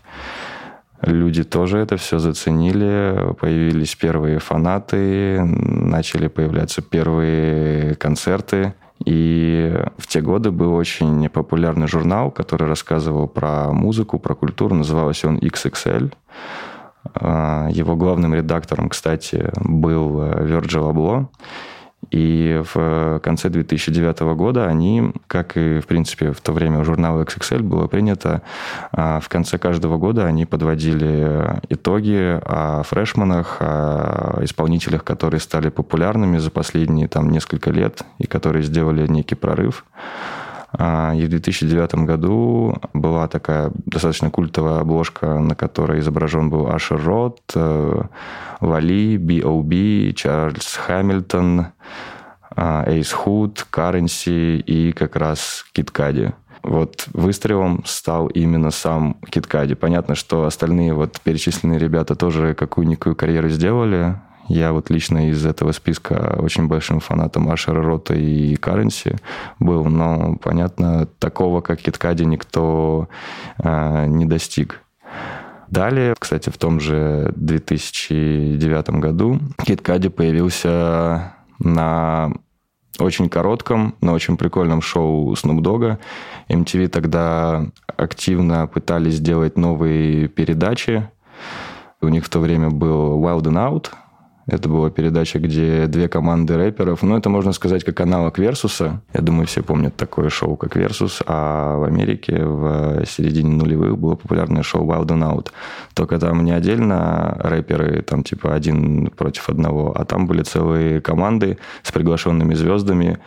Люди 1.02 1.42
тоже 1.42 1.78
это 1.78 1.97
все 1.97 2.18
заценили, 2.18 3.35
появились 3.40 3.97
первые 3.97 4.38
фанаты, 4.38 5.40
начали 5.42 6.28
появляться 6.28 6.80
первые 6.80 7.97
концерты. 7.97 8.75
И 9.04 9.75
в 9.99 10.06
те 10.06 10.21
годы 10.21 10.52
был 10.52 10.75
очень 10.75 11.28
популярный 11.28 11.88
журнал, 11.88 12.30
который 12.30 12.68
рассказывал 12.68 13.26
про 13.26 13.73
музыку, 13.73 14.21
про 14.21 14.37
культуру. 14.37 14.76
Назывался 14.76 15.26
он 15.26 15.38
XXL. 15.38 16.12
А, 17.14 17.68
его 17.68 17.97
главным 17.97 18.32
редактором, 18.35 18.88
кстати, 18.88 19.50
был 19.56 20.21
Virgil 20.21 20.92
Abloh. 20.92 21.26
И 22.11 22.62
в 22.75 23.21
конце 23.21 23.49
2009 23.49 24.21
года 24.35 24.66
они, 24.66 25.12
как 25.26 25.56
и, 25.56 25.80
в 25.80 25.87
принципе, 25.87 26.32
в 26.32 26.40
то 26.40 26.52
время 26.52 26.80
у 26.80 26.85
журнала 26.85 27.23
XXL 27.23 27.62
было 27.62 27.87
принято, 27.87 28.42
а, 28.90 29.21
в 29.21 29.28
конце 29.28 29.59
каждого 29.59 29.99
года 29.99 30.26
они 30.26 30.44
подводили 30.44 31.61
итоги 31.68 32.40
о 32.44 32.82
фрешманах, 32.82 33.59
о 33.61 34.40
исполнителях, 34.42 35.04
которые 35.04 35.40
стали 35.40 35.68
популярными 35.68 36.38
за 36.38 36.50
последние 36.50 37.09
там, 37.09 37.30
несколько 37.30 37.71
лет 37.71 38.02
и 38.18 38.26
которые 38.26 38.62
сделали 38.62 39.06
некий 39.06 39.35
прорыв. 39.35 39.85
А, 40.73 41.14
и 41.14 41.26
в 41.26 41.29
2009 41.29 41.95
году 42.07 42.79
была 42.95 43.29
такая 43.29 43.73
достаточно 43.87 44.31
культовая 44.31 44.81
обложка, 44.81 45.38
на 45.38 45.55
которой 45.55 46.00
изображен 46.00 46.49
был 46.49 46.69
Ашер 46.69 47.02
Рот, 47.02 47.41
э, 47.55 48.02
Вали, 48.61 49.19
B.O.B., 49.19 50.12
Чарльз 50.14 50.76
Хамильтон, 50.76 51.67
Эйс 52.57 53.12
Худ, 53.12 53.67
Каренси 53.71 54.59
и 54.59 54.93
как 54.93 55.17
раз 55.17 55.64
Киткади. 55.73 56.33
Вот 56.62 57.09
выстрелом 57.12 57.83
стал 57.85 58.29
именно 58.29 58.71
сам 58.71 59.17
Киткади. 59.29 59.75
Понятно, 59.75 60.14
что 60.14 60.45
остальные 60.45 60.95
вот 60.95 61.21
перечисленные 61.21 61.79
ребята 61.79 62.14
тоже 62.14 62.55
какую-никакую 62.55 63.17
карьеру 63.17 63.49
сделали. 63.49 64.17
Я 64.52 64.75
вот 64.75 64.90
лично 64.90 65.30
из 65.30 65.47
этого 65.47 65.73
списка 65.73 66.37
очень 66.38 66.68
большим 66.68 67.00
фанатом 67.00 67.50
Ашера 67.50 67.82
Рота 67.82 68.12
и 68.12 68.54
Каренси 68.56 69.16
был, 69.59 69.87
но, 69.87 70.37
понятно, 70.37 71.06
такого, 71.18 71.62
как 71.62 71.80
Киткади, 71.80 72.25
никто 72.25 73.09
э, 73.56 74.04
не 74.09 74.26
достиг. 74.26 74.82
Далее, 75.71 76.14
кстати, 76.18 76.50
в 76.50 76.59
том 76.59 76.80
же 76.80 77.32
2009 77.35 78.90
году 79.00 79.38
Киткади 79.64 80.11
появился 80.11 81.32
на 81.59 82.30
очень 82.99 83.30
коротком, 83.30 83.94
но 84.02 84.12
очень 84.12 84.37
прикольном 84.37 84.82
шоу 84.82 85.32
Snoop 85.32 85.61
Dogg. 85.61 85.97
MTV 86.50 86.88
тогда 86.88 87.68
активно 87.87 88.66
пытались 88.66 89.14
сделать 89.14 89.56
новые 89.56 90.28
передачи. 90.28 91.09
У 92.02 92.09
них 92.09 92.26
в 92.26 92.28
то 92.28 92.38
время 92.38 92.68
был 92.68 93.18
Wild 93.18 93.44
and 93.44 93.54
Out, 93.54 93.88
это 94.46 94.68
была 94.68 94.90
передача, 94.90 95.38
где 95.38 95.87
две 95.87 96.08
команды 96.08 96.56
рэперов. 96.56 97.02
Ну, 97.02 97.16
это 97.16 97.30
можно 97.30 97.52
сказать 97.52 97.84
как 97.84 98.00
аналог 98.00 98.38
Версуса. 98.38 99.00
Я 99.14 99.20
думаю, 99.20 99.46
все 99.46 99.62
помнят 99.62 99.96
такое 99.96 100.30
шоу, 100.30 100.56
как 100.56 100.75
Версус. 100.75 101.22
А 101.26 101.78
в 101.78 101.84
Америке 101.84 102.44
в 102.44 103.04
середине 103.06 103.50
нулевых 103.50 103.96
было 103.96 104.16
популярное 104.16 104.62
шоу 104.62 104.84
Wild 104.84 105.06
and 105.08 105.22
Out. 105.22 105.49
Только 105.94 106.18
там 106.18 106.44
не 106.44 106.52
отдельно 106.52 107.37
рэперы, 107.38 108.02
там 108.02 108.25
типа 108.25 108.54
один 108.54 109.11
против 109.16 109.49
одного, 109.49 109.94
а 109.96 110.04
там 110.04 110.26
были 110.26 110.42
целые 110.42 111.00
команды 111.00 111.58
с 111.82 111.92
приглашенными 111.92 112.54
звездами. 112.54 113.20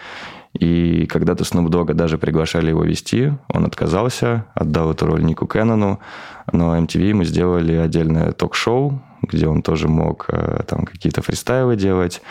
И 0.60 1.06
когда-то 1.08 1.44
Snoop 1.44 1.68
Dogg 1.68 1.94
даже 1.94 2.18
приглашали 2.18 2.70
его 2.70 2.84
вести, 2.84 3.34
он 3.50 3.66
отказался, 3.66 4.46
отдал 4.54 4.92
эту 4.92 5.06
роль 5.06 5.24
Нику 5.24 5.48
Кеннону, 5.48 6.00
но 6.52 6.78
MTV 6.78 7.14
мы 7.14 7.26
сделали 7.26 7.74
отдельное 7.74 8.32
ток-шоу, 8.32 9.02
где 9.22 9.48
он 9.48 9.62
тоже 9.62 9.88
мог 9.88 10.26
э, 10.30 10.64
там 10.68 10.86
какие-то 10.86 11.22
фристайлы 11.22 11.76
делать, 11.76 12.22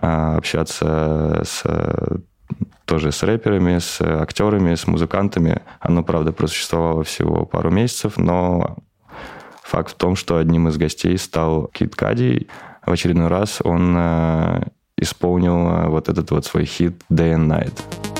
э, 0.00 0.36
общаться 0.36 1.42
с 1.44 1.64
тоже 2.84 3.12
с 3.12 3.22
рэперами, 3.22 3.78
с 3.78 4.00
актерами, 4.02 4.74
с 4.74 4.86
музыкантами. 4.86 5.62
Оно, 5.80 6.02
правда, 6.02 6.32
просуществовало 6.32 7.02
всего 7.02 7.46
пару 7.46 7.70
месяцев, 7.70 8.18
но 8.18 8.76
факт 9.62 9.92
в 9.92 9.94
том, 9.94 10.16
что 10.16 10.36
одним 10.36 10.68
из 10.68 10.76
гостей 10.76 11.16
стал 11.16 11.68
Кит 11.68 11.96
Кади. 11.96 12.48
В 12.84 12.92
очередной 12.92 13.28
раз 13.28 13.60
он 13.64 13.94
э, 13.96 14.64
исполнил 14.98 15.90
вот 15.90 16.10
этот 16.10 16.30
вот 16.30 16.44
свой 16.44 16.66
хит 16.66 17.02
«Day 17.10 17.34
and 17.34 17.48
Night». 17.48 18.13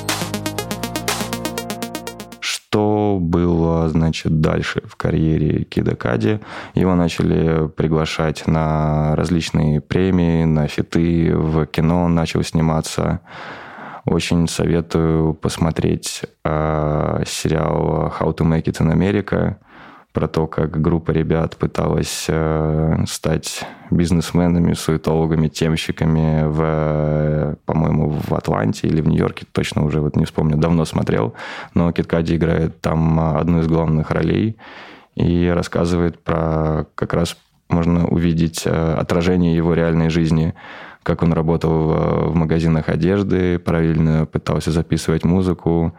Что 2.74 3.18
было, 3.20 3.88
значит, 3.88 4.40
дальше 4.40 4.82
в 4.84 4.96
карьере 4.96 5.62
Кида 5.62 5.94
Кади? 5.94 6.40
Его 6.74 6.96
начали 6.96 7.68
приглашать 7.68 8.48
на 8.48 9.14
различные 9.14 9.80
премии, 9.80 10.42
на 10.42 10.66
фиты, 10.66 11.36
в 11.36 11.66
кино 11.66 12.02
он 12.06 12.16
начал 12.16 12.42
сниматься. 12.42 13.20
Очень 14.04 14.48
советую 14.48 15.34
посмотреть 15.34 16.22
э, 16.44 17.22
сериал 17.24 18.12
«How 18.18 18.36
to 18.36 18.44
Make 18.44 18.64
It 18.64 18.80
in 18.80 18.92
America», 18.92 19.54
про 20.14 20.28
то, 20.28 20.46
как 20.46 20.80
группа 20.80 21.10
ребят 21.10 21.56
пыталась 21.56 22.26
э, 22.28 23.04
стать 23.08 23.66
бизнесменами, 23.90 24.72
суетологами, 24.72 25.48
темщиками 25.48 26.44
в, 26.46 27.58
по-моему, 27.66 28.10
в 28.10 28.32
Атланте 28.32 28.86
или 28.86 29.00
в 29.00 29.08
Нью-Йорке, 29.08 29.44
точно 29.50 29.84
уже 29.84 30.00
вот 30.00 30.14
не 30.14 30.24
вспомню, 30.24 30.56
давно 30.56 30.84
смотрел, 30.84 31.34
но 31.74 31.90
Кит 31.90 32.06
Кади 32.06 32.36
играет 32.36 32.80
там 32.80 33.18
одну 33.36 33.58
из 33.58 33.66
главных 33.66 34.12
ролей 34.12 34.56
и 35.16 35.48
рассказывает 35.48 36.22
про 36.22 36.86
как 36.94 37.12
раз 37.12 37.36
можно 37.68 38.06
увидеть 38.06 38.62
э, 38.66 38.70
отражение 38.70 39.56
его 39.56 39.74
реальной 39.74 40.10
жизни, 40.10 40.54
как 41.02 41.24
он 41.24 41.32
работал 41.32 42.30
в 42.30 42.34
магазинах 42.36 42.88
одежды, 42.88 43.58
параллельно 43.58 44.26
пытался 44.26 44.70
записывать 44.70 45.24
музыку, 45.24 45.92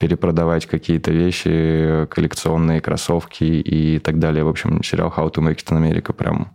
перепродавать 0.00 0.66
какие-то 0.66 1.12
вещи, 1.12 2.06
коллекционные 2.06 2.80
кроссовки 2.80 3.44
и 3.44 3.98
так 3.98 4.18
далее. 4.18 4.42
В 4.44 4.48
общем, 4.48 4.82
сериал 4.82 5.12
How 5.14 5.30
to 5.30 5.46
Make 5.46 5.56
It 5.56 5.68
in 5.68 5.76
America 5.78 6.14
прям 6.14 6.48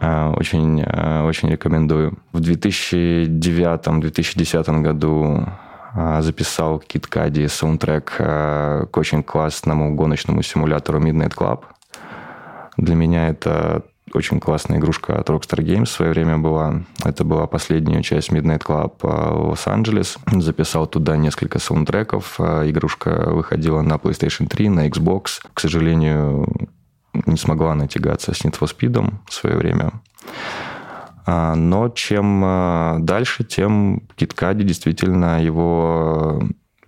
э, 0.00 0.32
очень, 0.34 0.80
э, 0.80 1.22
очень 1.22 1.50
рекомендую. 1.50 2.16
В 2.32 2.40
2009-2010 2.40 4.80
году 4.80 5.46
э, 5.94 6.22
записал 6.22 6.78
Кит 6.78 7.06
Кади 7.06 7.46
саундтрек 7.46 8.16
к 8.16 8.96
очень 8.96 9.22
классному 9.22 9.94
гоночному 9.94 10.42
симулятору 10.42 11.00
Midnight 11.00 11.34
Club. 11.36 11.64
Для 12.78 12.94
меня 12.94 13.28
это 13.28 13.82
очень 14.14 14.40
классная 14.40 14.78
игрушка 14.78 15.18
от 15.18 15.28
Rockstar 15.28 15.62
Games 15.62 15.86
в 15.86 15.90
свое 15.90 16.12
время 16.12 16.38
была. 16.38 16.82
Это 17.04 17.24
была 17.24 17.46
последняя 17.46 18.02
часть 18.02 18.30
Midnight 18.30 18.64
Club 18.64 18.92
Лос-Анджелес. 19.02 20.18
Записал 20.32 20.86
туда 20.86 21.16
несколько 21.16 21.58
саундтреков. 21.58 22.36
Э, 22.38 22.70
игрушка 22.70 23.30
выходила 23.30 23.82
на 23.82 23.94
PlayStation 23.94 24.46
3, 24.46 24.68
на 24.68 24.88
Xbox. 24.88 25.40
К 25.52 25.60
сожалению, 25.60 26.46
не 27.26 27.36
смогла 27.36 27.74
натягаться 27.74 28.32
с 28.32 28.44
Need 28.44 28.58
for 28.58 28.70
Speed 28.70 29.12
в 29.26 29.32
свое 29.32 29.56
время. 29.56 29.92
А, 31.26 31.54
но 31.54 31.88
чем 31.88 32.42
а, 32.44 32.98
дальше, 33.00 33.44
тем 33.44 34.02
Киткади 34.16 34.62
действительно 34.62 35.42
его 35.42 36.42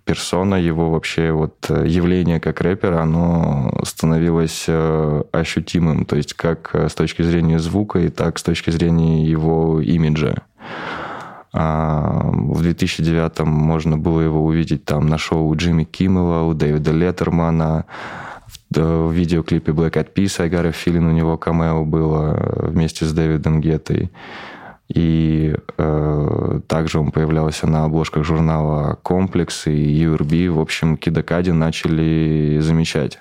персона, 0.07 0.55
его 0.55 0.89
вообще 0.89 1.31
вот 1.31 1.69
э, 1.69 1.85
явление 1.85 2.39
как 2.39 2.61
рэпера, 2.61 3.01
оно 3.01 3.71
становилось 3.83 4.65
э, 4.67 5.23
ощутимым, 5.31 6.05
то 6.05 6.15
есть 6.15 6.33
как 6.33 6.71
э, 6.73 6.87
с 6.87 6.95
точки 6.95 7.21
зрения 7.23 7.59
звука 7.59 7.99
и 7.99 8.09
так 8.09 8.39
с 8.39 8.43
точки 8.43 8.71
зрения 8.71 9.25
его 9.25 9.81
имиджа. 9.81 10.35
А, 11.53 12.29
в 12.31 12.61
2009 12.61 13.39
можно 13.41 13.97
было 13.97 14.21
его 14.21 14.45
увидеть 14.45 14.85
там 14.85 15.07
на 15.07 15.17
шоу 15.17 15.53
Джимми 15.55 15.83
Киммела, 15.83 16.43
у 16.43 16.53
Дэвида 16.53 16.91
Леттермана, 16.91 17.85
в 18.69 19.11
видеоклипе 19.11 19.71
Black 19.71 19.93
Eyed 19.93 20.13
Peas 20.13 20.41
I 20.41 20.49
Got 20.49 20.67
a 20.67 20.71
Feeling 20.71 21.07
у 21.07 21.11
него 21.11 21.37
камео 21.37 21.85
было 21.85 22.67
вместе 22.69 23.05
с 23.05 23.13
Дэвидом 23.13 23.61
Геттой. 23.61 24.11
И 24.87 25.53
э, 25.77 26.59
также 26.67 26.99
он 26.99 27.11
появлялся 27.11 27.67
на 27.67 27.83
обложках 27.83 28.23
журнала 28.23 28.97
«Комплекс» 29.03 29.67
и 29.67 30.05
URB. 30.05 30.49
В 30.49 30.59
общем, 30.59 30.97
Кидакади 30.97 31.51
начали 31.51 32.59
замечать. 32.59 33.19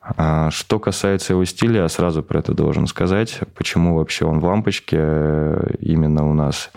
А 0.00 0.50
что 0.50 0.78
касается 0.78 1.32
его 1.32 1.44
стиля, 1.44 1.82
я 1.82 1.88
сразу 1.88 2.22
про 2.22 2.38
это 2.38 2.54
должен 2.54 2.86
сказать. 2.86 3.40
Почему 3.54 3.96
вообще 3.96 4.24
он 4.24 4.40
в 4.40 4.44
лампочке 4.44 4.96
э, 4.98 5.74
именно 5.80 6.28
у 6.28 6.32
нас? 6.32 6.70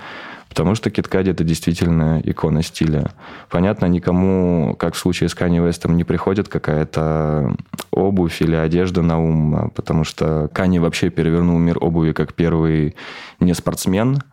Потому 0.50 0.76
что 0.76 0.90
KitKat 0.90 1.30
это 1.30 1.44
действительно 1.44 2.20
икона 2.24 2.64
стиля. 2.64 3.12
Понятно, 3.50 3.86
никому, 3.86 4.76
как 4.78 4.96
в 4.96 4.98
случае 4.98 5.30
с 5.30 5.36
Kanye 5.36 5.68
West, 5.68 5.90
не 5.92 6.04
приходит 6.04 6.50
какая-то 6.50 7.56
обувь 7.92 8.42
или 8.42 8.56
одежда 8.56 9.02
на 9.02 9.20
ум, 9.20 9.72
потому 9.76 10.04
что 10.04 10.50
Kanye 10.54 10.80
вообще 10.80 11.10
перевернул 11.10 11.60
мир 11.60 11.78
обуви 11.80 12.14
как 12.14 12.34
первый 12.34 12.96
не 13.40 13.54
спортсмен, 13.54 14.24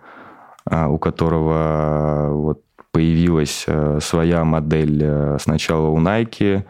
а 0.65 0.89
у 0.89 0.99
которого 0.99 2.31
вот 2.33 2.63
появилась 2.97 3.65
э, 3.67 3.99
своя 4.01 4.45
модель 4.45 5.03
э, 5.05 5.37
сначала 5.39 5.89
у 5.89 6.01
Nike, 6.01 6.63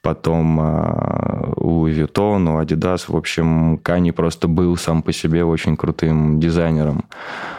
потом 0.00 0.58
э, 0.58 1.52
у 1.56 1.86
Vuitton, 1.86 2.48
у 2.48 2.62
Adidas. 2.62 3.04
В 3.08 3.14
общем, 3.14 3.78
Кани 3.82 4.12
просто 4.12 4.48
был 4.48 4.78
сам 4.78 5.02
по 5.02 5.12
себе 5.12 5.44
очень 5.44 5.76
крутым 5.76 6.40
дизайнером. 6.40 7.04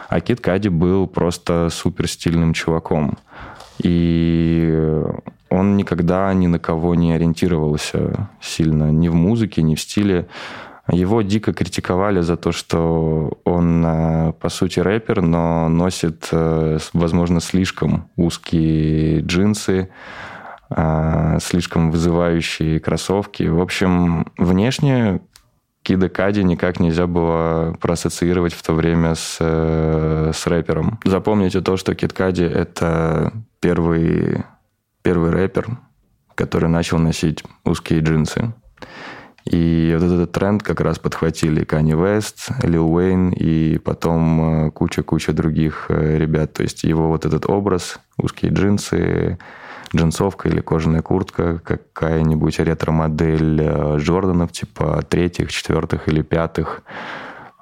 А 0.07 0.21
Кит 0.21 0.39
Кади 0.39 0.69
был 0.69 1.07
просто 1.07 1.69
супер 1.69 2.07
стильным 2.07 2.53
чуваком. 2.53 3.17
И 3.79 5.03
он 5.49 5.77
никогда 5.77 6.33
ни 6.33 6.47
на 6.47 6.59
кого 6.59 6.95
не 6.95 7.13
ориентировался 7.13 8.29
сильно, 8.41 8.91
ни 8.91 9.07
в 9.09 9.15
музыке, 9.15 9.61
ни 9.61 9.75
в 9.75 9.81
стиле. 9.81 10.27
Его 10.89 11.21
дико 11.21 11.53
критиковали 11.53 12.21
за 12.21 12.37
то, 12.37 12.53
что 12.53 13.37
он, 13.43 13.83
э, 13.85 14.33
по 14.39 14.47
сути, 14.47 14.79
рэпер, 14.79 15.21
но 15.21 15.67
носит, 15.67 16.29
э, 16.31 16.77
возможно, 16.93 17.41
слишком 17.41 18.09
узкие 18.15 19.19
джинсы, 19.19 19.89
э, 20.69 21.37
слишком 21.41 21.91
вызывающие 21.91 22.79
кроссовки. 22.79 23.43
В 23.43 23.59
общем, 23.59 24.27
внешне 24.37 25.19
Кида 25.87 26.09
Кади 26.09 26.43
никак 26.43 26.81
нельзя 26.81 27.07
было 27.07 27.73
проассоциировать 27.79 28.51
в 28.51 28.61
то 28.61 28.73
время 28.73 29.15
с, 29.15 29.37
э, 29.39 30.31
с 30.35 30.45
рэпером. 30.45 30.99
Запомните 31.05 31.61
то, 31.61 31.77
что 31.77 31.95
Кид 31.95 32.11
Кади– 32.11 32.43
это 32.43 33.31
первый, 33.61 34.43
первый 35.01 35.31
рэпер, 35.31 35.77
который 36.35 36.67
начал 36.67 36.97
носить 36.97 37.41
узкие 37.63 38.01
джинсы. 38.01 38.53
И 39.45 39.95
вот 39.97 40.05
этот 40.05 40.33
тренд 40.33 40.61
как 40.61 40.81
раз 40.81 40.99
подхватили 40.99 41.65
Kanye 41.65 41.95
West, 41.95 42.67
Лил 42.67 42.93
Уэйн 42.93 43.29
и 43.29 43.77
потом 43.77 44.67
э, 44.67 44.71
куча-куча 44.71 45.31
других 45.31 45.85
э, 45.87 46.17
ребят. 46.17 46.51
То 46.51 46.63
есть 46.63 46.83
его 46.83 47.07
вот 47.07 47.25
этот 47.25 47.45
образ, 47.45 47.97
узкие 48.17 48.51
джинсы, 48.51 49.39
джинсовка 49.95 50.49
или 50.49 50.61
кожаная 50.61 51.01
куртка, 51.01 51.59
какая-нибудь 51.59 52.59
ретро-модель 52.59 53.61
э, 53.61 53.97
Джорданов, 53.97 54.51
типа 54.51 55.01
третьих, 55.07 55.51
четвертых 55.51 56.07
или 56.07 56.21
пятых, 56.21 56.83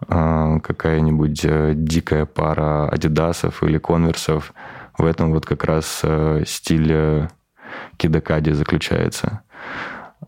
э, 0.08 0.60
какая-нибудь 0.62 1.46
э, 1.46 1.74
дикая 1.76 2.26
пара 2.26 2.90
адидасов 2.90 3.64
или 3.64 3.78
конверсов. 3.78 4.54
В 4.98 5.06
этом 5.06 5.34
вот 5.34 5.46
как 5.46 5.66
раз 5.66 6.04
стиль 6.46 7.28
кидакади 7.98 8.52
заключается. 8.52 9.42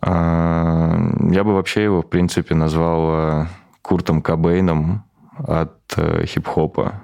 Я 0.02 1.44
бы 1.46 1.54
вообще 1.54 1.86
его, 1.86 2.02
в 2.02 2.10
принципе, 2.10 2.54
назвал 2.54 3.48
Куртом 3.82 4.22
Кобейном 4.22 5.06
от 5.38 5.96
хип-хопа. 6.26 6.96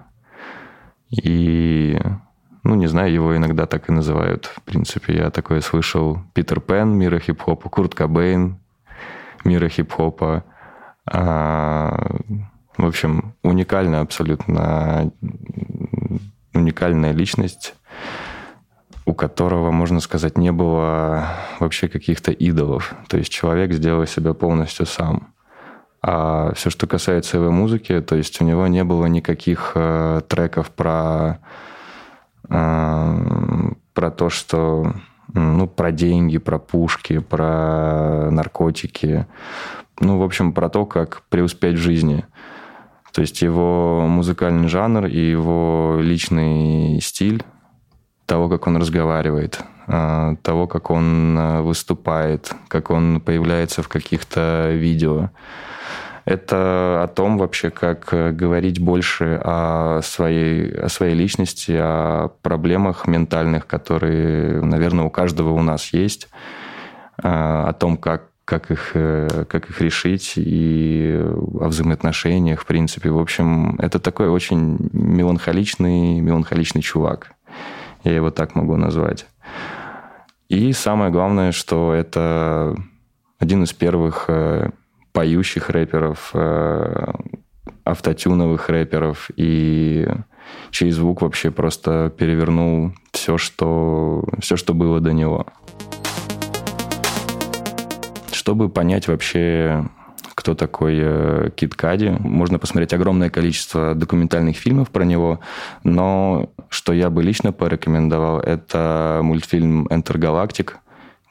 И 1.10 1.98
ну, 2.64 2.76
не 2.76 2.88
знаю, 2.88 3.12
его 3.12 3.36
иногда 3.36 3.66
так 3.66 3.90
и 3.90 3.92
называют. 3.92 4.46
В 4.46 4.62
принципе, 4.62 5.18
я 5.18 5.30
такое 5.30 5.62
слышал. 5.62 6.20
Питер 6.34 6.62
Пен 6.62 6.98
мира 6.98 7.20
хип-хопа, 7.20 7.70
Курт 7.70 7.94
Кобейн 7.94 8.58
мира 9.44 9.68
хип-хопа. 9.68 10.46
А, 11.06 12.22
в 12.78 12.86
общем, 12.86 13.36
уникальная 13.44 14.02
абсолютно 14.02 15.12
уникальная 16.54 17.12
личность, 17.12 17.76
у 19.06 19.14
которого, 19.14 19.72
можно 19.72 20.00
сказать, 20.00 20.38
не 20.38 20.52
было 20.52 21.28
вообще 21.60 21.90
каких-то 21.90 22.32
идолов. 22.32 22.96
То 23.10 23.18
есть 23.18 23.32
человек 23.32 23.74
сделал 23.74 24.06
себя 24.06 24.34
полностью 24.34 24.86
сам. 24.86 25.34
А 26.02 26.54
все, 26.54 26.70
что 26.70 26.88
касается 26.88 27.38
его 27.38 27.52
музыки, 27.52 28.00
то 28.02 28.16
есть 28.16 28.42
у 28.42 28.46
него 28.46 28.68
не 28.68 28.84
было 28.84 29.06
никаких 29.06 29.72
э, 29.76 30.22
треков 30.28 30.70
про 30.72 31.40
про 32.48 34.12
то, 34.12 34.30
что 34.30 34.94
ну, 35.34 35.68
про 35.68 35.92
деньги, 35.92 36.38
про 36.38 36.60
пушки, 36.60 37.20
про 37.20 38.30
наркотики. 38.32 39.26
Ну, 40.00 40.20
в 40.20 40.24
общем, 40.24 40.54
про 40.54 40.70
то, 40.70 40.86
как 40.86 41.24
преуспеть 41.30 41.76
в 41.76 41.82
жизни. 41.82 42.26
То 43.14 43.22
есть 43.22 43.42
его 43.42 44.06
музыкальный 44.08 44.68
жанр 44.68 45.06
и 45.06 45.20
его 45.20 45.98
личный 46.02 47.00
стиль, 47.02 47.44
того, 48.26 48.50
как 48.50 48.66
он 48.68 48.78
разговаривает, 48.78 49.60
а, 49.88 50.36
того, 50.42 50.68
как 50.68 50.90
он 50.90 51.38
а, 51.38 51.62
выступает, 51.62 52.54
как 52.68 52.90
он 52.90 53.22
появляется 53.22 53.84
в 53.84 53.88
каких-то 53.88 54.72
видео– 54.72 55.30
это 56.26 57.04
о 57.04 57.08
том 57.08 57.38
вообще, 57.38 57.70
как 57.70 58.14
э, 58.14 58.32
говорить 58.32 58.80
больше 58.80 59.42
о 59.44 60.02
своей, 60.02 60.74
о 60.74 60.88
своей 60.88 61.16
личности, 61.16 61.74
о 61.78 62.30
проблемах 62.42 63.08
ментальных, 63.08 63.68
которые, 63.68 64.62
наверное, 64.62 65.06
у 65.06 65.10
каждого 65.10 65.52
у 65.52 65.62
нас 65.62 65.92
есть, 65.92 66.30
э, 67.22 67.28
о 67.28 67.74
том, 67.74 67.98
как 67.98 68.30
как 68.46 68.72
их, 68.72 68.92
э, 68.94 69.46
как 69.48 69.70
их 69.70 69.80
решить 69.80 70.34
и 70.36 71.18
о 71.18 71.70
взаимоотношениях, 71.70 72.60
в 72.60 72.66
принципе. 72.66 73.10
В 73.10 73.18
общем, 73.18 73.78
это 73.80 74.00
такой 74.00 74.28
очень 74.28 74.90
меланхоличный, 74.92 76.20
меланхоличный 76.20 76.82
чувак. 76.82 77.32
Я 78.04 78.16
его 78.16 78.32
так 78.32 78.56
могу 78.56 78.76
назвать. 78.76 79.28
И 80.50 80.74
самое 80.74 81.10
главное, 81.10 81.54
что 81.54 81.94
это 81.94 82.76
один 83.40 83.64
из 83.64 83.72
первых 83.72 84.30
поющих 85.14 85.70
рэперов, 85.70 86.32
э, 86.34 87.14
автотюновых 87.86 88.70
рэперов 88.70 89.30
и 89.36 90.08
чей 90.72 90.92
звук 90.92 91.22
вообще 91.22 91.52
просто 91.52 92.12
перевернул 92.18 92.92
все, 93.12 93.38
что, 93.38 94.26
все, 94.40 94.58
что 94.58 94.74
было 94.74 95.00
до 95.00 95.14
него. 95.14 95.46
Чтобы 98.32 98.70
понять 98.70 99.08
вообще, 99.08 99.86
кто 100.36 100.56
такой 100.56 100.98
э, 101.00 101.50
Кит 101.56 101.76
Кади. 101.76 102.10
Можно 102.20 102.60
посмотреть 102.60 102.94
огромное 102.94 103.30
количество 103.30 103.96
документальных 103.96 104.58
фильмов 104.58 104.90
про 104.90 105.06
него, 105.06 105.40
но 105.84 106.52
что 106.70 106.92
я 106.92 107.10
бы 107.10 107.24
лично 107.24 107.54
порекомендовал, 107.54 108.40
это 108.40 109.22
мультфильм 109.24 109.88
«Enter 109.88 110.18
Galactic», 110.18 110.74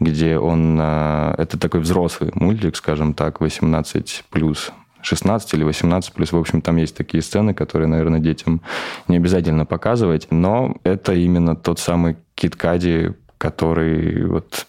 где 0.05 0.39
он... 0.39 0.79
Э, 0.81 1.35
это 1.39 1.59
такой 1.59 1.81
взрослый 1.81 2.31
мультик, 2.35 2.77
скажем 2.77 3.15
так, 3.15 3.41
18 3.41 4.25
плюс 4.31 4.73
16 5.03 5.55
или 5.55 5.65
18 5.65 6.13
плюс. 6.13 6.33
В 6.33 6.37
общем, 6.37 6.63
там 6.63 6.77
есть 6.77 6.97
такие 6.97 7.23
сцены, 7.23 7.55
которые, 7.55 7.89
наверное, 7.89 8.21
детям 8.21 8.63
не 9.09 9.17
обязательно 9.17 9.67
показывать. 9.67 10.29
Но 10.31 10.77
это 10.85 11.13
именно 11.13 11.57
тот 11.57 11.79
самый 11.79 12.17
Кит 12.35 12.57
Кади, 12.57 13.13
который 13.39 14.25
вот 14.27 14.67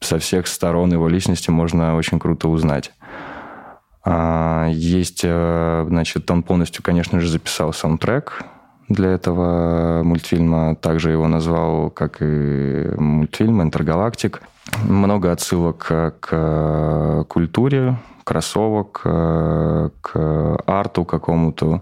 со 0.00 0.18
всех 0.18 0.46
сторон 0.46 0.92
его 0.92 1.08
личности 1.08 1.50
можно 1.50 1.96
очень 1.96 2.18
круто 2.18 2.48
узнать. 2.48 2.92
А, 4.02 4.68
есть, 4.70 5.22
э, 5.24 5.84
значит, 5.88 6.30
он 6.30 6.42
полностью, 6.42 6.82
конечно 6.82 7.20
же, 7.20 7.28
записал 7.28 7.72
саундтрек 7.72 8.44
для 8.90 9.12
этого 9.12 10.02
мультфильма. 10.02 10.74
Также 10.76 11.12
его 11.12 11.26
назвал, 11.28 11.88
как 11.90 12.18
и 12.20 12.92
мультфильм 12.98 13.62
«Интергалактик». 13.62 14.42
Много 14.84 15.32
отсылок 15.32 15.90
к 16.20 17.24
культуре, 17.28 17.96
кроссовок, 18.24 19.00
к 19.00 20.60
арту 20.66 21.04
какому-то 21.04 21.80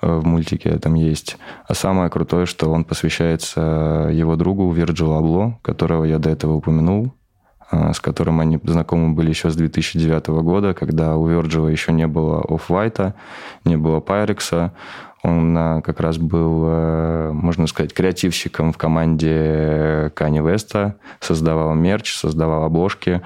в 0.00 0.24
мультике 0.24 0.78
там 0.78 0.94
есть. 0.94 1.38
А 1.66 1.74
самое 1.74 2.08
крутое, 2.10 2.46
что 2.46 2.70
он 2.70 2.84
посвящается 2.84 4.08
его 4.12 4.36
другу 4.36 4.70
Вирджилу 4.72 5.14
Абло, 5.14 5.58
которого 5.62 6.04
я 6.04 6.18
до 6.18 6.30
этого 6.30 6.54
упомянул. 6.54 7.12
С 7.70 8.00
которым 8.00 8.40
они 8.40 8.60
знакомы 8.64 9.14
были 9.14 9.30
еще 9.30 9.48
с 9.48 9.56
2009 9.56 10.26
года, 10.42 10.74
когда 10.74 11.16
у 11.16 11.26
Virgil 11.26 11.70
еще 11.72 11.92
не 11.92 12.06
было 12.06 12.42
Off-White, 12.42 13.14
не 13.64 13.78
было 13.78 14.00
Pyrex. 14.00 14.70
Он 15.22 15.56
а, 15.56 15.80
как 15.82 16.00
раз 16.00 16.18
был, 16.18 16.64
э, 16.66 17.30
можно 17.32 17.68
сказать, 17.68 17.94
креативщиком 17.94 18.72
в 18.72 18.78
команде 18.78 20.10
Кани 20.14 20.40
Веста, 20.40 20.96
создавал 21.20 21.74
мерч, 21.74 22.16
создавал 22.16 22.64
обложки. 22.64 23.22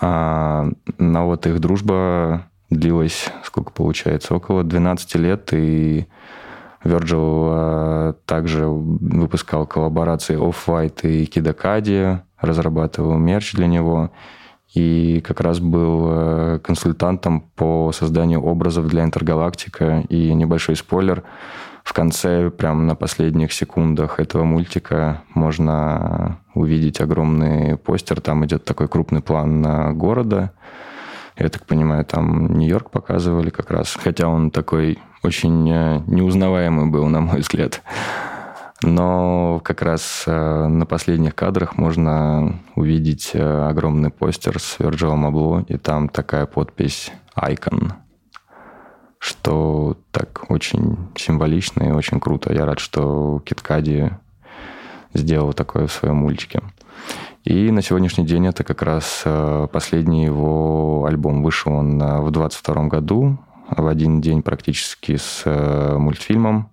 А, 0.00 0.66
но 0.98 1.26
вот 1.26 1.46
их 1.46 1.60
дружба 1.60 2.46
длилась, 2.70 3.30
сколько 3.44 3.70
получается, 3.70 4.34
около 4.34 4.64
12 4.64 5.14
лет, 5.14 5.52
и 5.52 6.06
Virgil 6.82 8.14
также 8.26 8.66
выпускал 8.66 9.66
коллаборации 9.66 10.36
Off-White 10.36 11.08
и 11.08 11.24
Kidakadi, 11.24 12.20
разрабатывал 12.40 13.16
мерч 13.16 13.54
для 13.54 13.66
него 13.66 14.10
и 14.74 15.20
как 15.20 15.40
раз 15.40 15.60
был 15.60 16.06
э, 16.08 16.60
консультантом 16.62 17.42
по 17.54 17.92
созданию 17.92 18.42
образов 18.42 18.88
для 18.88 19.04
Интергалактика. 19.04 20.04
И 20.08 20.34
небольшой 20.34 20.76
спойлер, 20.76 21.22
в 21.84 21.92
конце, 21.92 22.50
прям 22.50 22.86
на 22.86 22.94
последних 22.94 23.52
секундах 23.52 24.18
этого 24.18 24.44
мультика 24.44 25.22
можно 25.34 26.40
увидеть 26.54 27.00
огромный 27.00 27.76
постер. 27.76 28.20
Там 28.20 28.44
идет 28.44 28.64
такой 28.64 28.88
крупный 28.88 29.22
план 29.22 29.96
города. 29.96 30.52
Я 31.38 31.48
так 31.48 31.66
понимаю, 31.66 32.04
там 32.04 32.58
Нью-Йорк 32.58 32.90
показывали 32.90 33.50
как 33.50 33.70
раз. 33.70 33.94
Хотя 33.94 34.28
он 34.28 34.50
такой 34.50 34.98
очень 35.22 35.70
э, 35.70 36.02
неузнаваемый 36.06 36.86
был, 36.86 37.06
на 37.06 37.20
мой 37.20 37.40
взгляд. 37.40 37.82
Но 38.82 39.60
как 39.64 39.80
раз 39.80 40.24
э, 40.26 40.66
на 40.66 40.84
последних 40.84 41.34
кадрах 41.34 41.78
можно 41.78 42.60
увидеть 42.74 43.30
э, 43.32 43.68
огромный 43.68 44.10
постер 44.10 44.60
с 44.60 44.78
Virgil 44.78 45.14
Abloh, 45.14 45.64
и 45.66 45.78
там 45.78 46.10
такая 46.10 46.44
подпись 46.44 47.10
«Icon», 47.34 47.92
что 49.18 49.96
так 50.10 50.44
очень 50.50 50.98
символично 51.16 51.84
и 51.84 51.90
очень 51.90 52.20
круто. 52.20 52.52
Я 52.52 52.66
рад, 52.66 52.78
что 52.78 53.40
Киткади 53.46 54.12
сделал 55.14 55.54
такое 55.54 55.86
в 55.86 55.92
своем 55.92 56.16
мультике. 56.16 56.60
И 57.44 57.70
на 57.70 57.80
сегодняшний 57.80 58.26
день 58.26 58.46
это 58.46 58.62
как 58.62 58.82
раз 58.82 59.22
э, 59.24 59.68
последний 59.72 60.26
его 60.26 61.06
альбом. 61.08 61.42
Вышел 61.42 61.72
он 61.72 61.98
в 61.98 62.30
22 62.30 62.88
году, 62.88 63.38
в 63.70 63.86
один 63.86 64.20
день 64.20 64.42
практически 64.42 65.16
с 65.16 65.44
мультфильмом. 65.46 66.68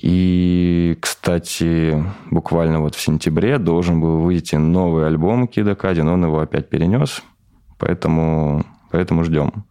И, 0.00 0.98
кстати, 1.00 2.04
буквально 2.30 2.80
вот 2.80 2.94
в 2.94 3.00
сентябре 3.00 3.58
должен 3.58 4.00
был 4.00 4.18
выйти 4.18 4.56
новый 4.56 5.06
альбом 5.06 5.48
Кида 5.48 5.74
Кади, 5.74 6.02
но 6.02 6.14
он 6.14 6.24
его 6.24 6.40
опять 6.40 6.68
перенес, 6.68 7.22
поэтому, 7.78 8.64
поэтому 8.90 9.24
ждем. 9.24 9.64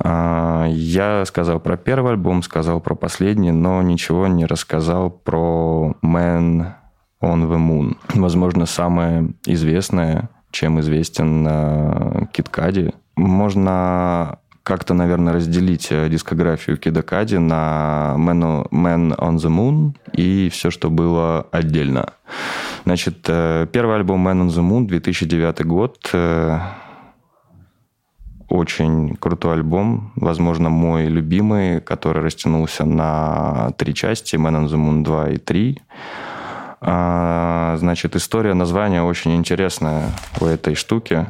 А, 0.00 0.66
я 0.68 1.24
сказал 1.24 1.60
про 1.60 1.78
первый 1.78 2.12
альбом, 2.12 2.42
сказал 2.42 2.80
про 2.80 2.94
последний, 2.94 3.50
но 3.50 3.80
ничего 3.80 4.26
не 4.26 4.44
рассказал 4.44 5.10
про 5.10 5.94
Man 6.02 6.74
on 7.22 7.48
the 7.48 7.58
Moon. 7.58 7.96
Возможно, 8.14 8.66
самое 8.66 9.32
известное, 9.46 10.28
чем 10.50 10.78
известен 10.80 12.28
Кит 12.32 12.48
Кади. 12.50 12.92
Можно 13.16 14.38
как-то, 14.68 14.92
наверное, 14.92 15.32
разделить 15.32 15.88
э, 15.90 16.10
дискографию 16.10 16.76
Кида 16.76 17.00
Кади 17.02 17.38
на 17.38 18.14
Man, 18.18 18.68
Man 18.70 19.16
on 19.16 19.36
the 19.36 19.48
Moon 19.48 19.94
и 20.12 20.50
все, 20.50 20.70
что 20.70 20.90
было 20.90 21.46
отдельно. 21.50 22.12
Значит, 22.84 23.24
э, 23.28 23.66
первый 23.72 23.96
альбом 23.96 24.28
Man 24.28 24.46
on 24.46 24.48
the 24.48 24.62
Moon, 24.62 24.86
2009 24.86 25.64
год. 25.64 26.10
Э, 26.12 26.58
очень 28.50 29.16
крутой 29.16 29.54
альбом, 29.54 30.12
возможно, 30.16 30.68
мой 30.68 31.06
любимый, 31.06 31.80
который 31.80 32.22
растянулся 32.22 32.84
на 32.84 33.70
три 33.78 33.94
части, 33.94 34.36
Man 34.36 34.64
on 34.64 34.66
the 34.66 34.76
Moon 34.76 35.02
2 35.02 35.30
и 35.30 35.36
3. 35.38 35.78
А, 36.82 37.76
значит, 37.78 38.16
история 38.16 38.52
названия 38.52 39.02
очень 39.02 39.34
интересная 39.34 40.10
у 40.40 40.44
этой 40.44 40.74
штуки. 40.74 41.26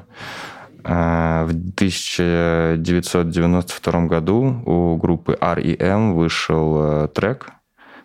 А, 0.90 1.44
в 1.44 1.50
1992 1.50 4.06
году 4.06 4.62
у 4.64 4.96
группы 4.96 5.36
R.E.M. 5.38 6.14
вышел 6.14 6.78
э, 6.80 7.08
трек, 7.08 7.50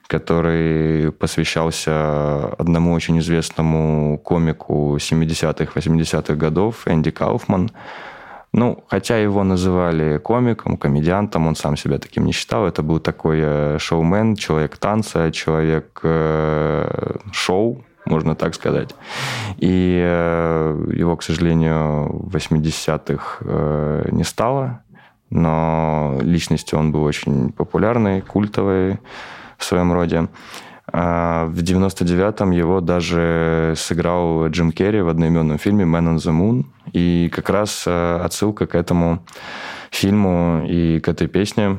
который 0.08 1.14
посвящался 1.14 2.48
одному 2.58 2.92
очень 2.92 3.20
известному 3.20 4.18
комику 4.18 4.98
70-х, 4.98 5.72
80-х 5.74 6.36
годов, 6.36 6.86
Энди 6.86 7.12
Кауфман. 7.12 7.72
Ну, 8.52 8.84
хотя 8.90 9.18
его 9.18 9.46
называли 9.46 10.18
комиком, 10.18 10.76
комедиантом, 10.76 11.48
он 11.48 11.56
сам 11.56 11.78
себя 11.78 12.00
таким 12.00 12.26
не 12.26 12.34
считал. 12.34 12.68
Это 12.68 12.84
был 12.84 13.00
такой 13.00 13.40
э, 13.42 13.78
шоумен, 13.80 14.36
человек 14.36 14.78
танца, 14.78 15.32
человек 15.32 16.02
э, 16.04 17.16
шоу, 17.32 17.86
можно 18.06 18.36
так 18.36 18.56
сказать. 18.56 18.96
И 19.58 20.02
э, 20.04 20.94
его, 20.94 21.16
к 21.16 21.24
сожалению, 21.24 22.10
в 22.28 22.36
80-х 22.36 23.38
э, 23.42 24.10
не 24.12 24.24
стало, 24.24 24.84
но 25.30 26.18
личностью 26.22 26.80
он 26.80 26.92
был 26.92 27.04
очень 27.04 27.52
популярный, 27.52 28.22
культовый 28.22 29.00
в 29.58 29.64
своем 29.64 29.94
роде. 29.94 30.28
А 30.92 31.46
в 31.46 31.60
99-м 31.60 32.52
его 32.52 32.82
даже 32.82 33.74
сыграл 33.78 34.48
Джим 34.48 34.72
Керри 34.74 35.02
в 35.02 35.08
одноименном 35.08 35.58
фильме 35.58 35.86
«Man 35.86 36.14
on 36.14 36.18
the 36.18 36.32
Moon». 36.32 36.66
И 36.92 37.32
как 37.34 37.50
раз 37.50 37.86
э, 37.88 38.20
отсылка 38.22 38.68
к 38.68 38.76
этому 38.76 39.24
фильму 39.92 40.66
и 40.68 41.00
к 41.00 41.08
этой 41.08 41.28
песне 41.28 41.78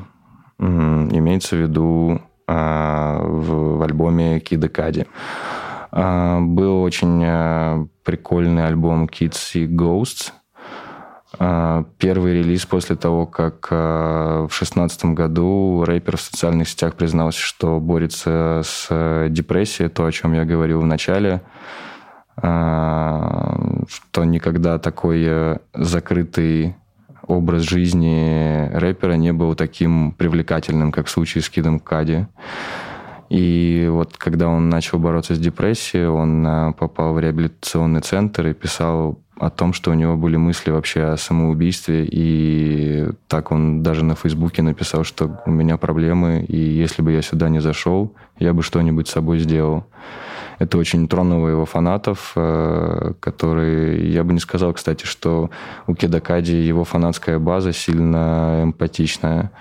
имеется 0.57 1.57
в 1.57 1.59
виду 1.59 2.21
в, 2.47 3.77
в 3.77 3.81
альбоме 3.83 4.39
«Кида 4.39 4.69
Кади». 4.69 5.05
А, 5.05 5.54
был 5.95 6.81
очень 6.81 7.23
а, 7.25 7.87
прикольный 8.03 8.67
альбом 8.67 9.05
Kids 9.05 9.51
и 9.53 9.65
Ghosts. 9.65 10.31
А, 11.39 11.85
первый 11.97 12.33
релиз 12.39 12.65
после 12.65 12.95
того, 12.95 13.25
как 13.25 13.71
в 13.71 14.49
шестнадцатом 14.51 15.15
году 15.15 15.83
рэпер 15.85 16.17
в 16.17 16.21
социальных 16.21 16.67
сетях 16.67 16.95
признался, 16.95 17.39
что 17.39 17.79
борется 17.79 18.61
с 18.63 19.27
депрессией, 19.29 19.89
то, 19.89 20.05
о 20.05 20.11
чем 20.11 20.33
я 20.33 20.45
говорил 20.45 20.81
в 20.81 20.85
начале, 20.85 21.41
что 22.35 24.25
никогда 24.25 24.77
такой 24.77 25.23
э, 25.25 25.57
закрытый 25.73 26.75
образ 27.27 27.61
жизни 27.63 28.69
рэпера 28.73 29.13
не 29.13 29.33
был 29.33 29.55
таким 29.55 30.11
привлекательным, 30.11 30.91
как 30.91 31.07
в 31.07 31.09
случае 31.09 31.41
с 31.41 31.49
Кидом 31.49 31.79
Кади. 31.79 32.27
И 33.29 33.87
вот 33.89 34.17
когда 34.17 34.47
он 34.47 34.69
начал 34.69 34.99
бороться 34.99 35.35
с 35.35 35.39
депрессией, 35.39 36.07
он 36.07 36.45
э, 36.45 36.73
попал 36.73 37.13
в 37.13 37.19
реабилитационный 37.19 38.01
центр 38.01 38.47
и 38.47 38.53
писал 38.53 39.19
о 39.37 39.49
том, 39.49 39.73
что 39.73 39.91
у 39.91 39.93
него 39.95 40.15
были 40.15 40.37
мысли 40.37 40.71
вообще 40.71 41.03
о 41.03 41.17
самоубийстве. 41.17 42.07
И 42.09 43.09
так 43.27 43.51
он 43.51 43.83
даже 43.83 44.05
на 44.05 44.15
Фейсбуке 44.15 44.61
написал, 44.61 45.03
что 45.03 45.41
у 45.45 45.51
меня 45.51 45.77
проблемы, 45.77 46.45
и 46.47 46.57
если 46.57 47.01
бы 47.01 47.11
я 47.11 47.21
сюда 47.21 47.49
не 47.49 47.59
зашел, 47.59 48.13
я 48.39 48.53
бы 48.53 48.63
что-нибудь 48.63 49.07
с 49.07 49.11
собой 49.11 49.39
сделал. 49.39 49.85
Это 50.57 50.77
очень 50.77 51.07
тронуло 51.07 51.49
его 51.49 51.65
фанатов, 51.65 52.31
э, 52.35 53.13
которые... 53.19 54.09
Я 54.11 54.23
бы 54.23 54.33
не 54.33 54.39
сказал, 54.39 54.73
кстати, 54.73 55.05
что 55.05 55.49
у 55.87 55.95
Кедакади 55.95 56.53
его 56.53 56.85
фанатская 56.85 57.39
база 57.39 57.73
сильно 57.73 58.61
эмпатичная. 58.63 59.51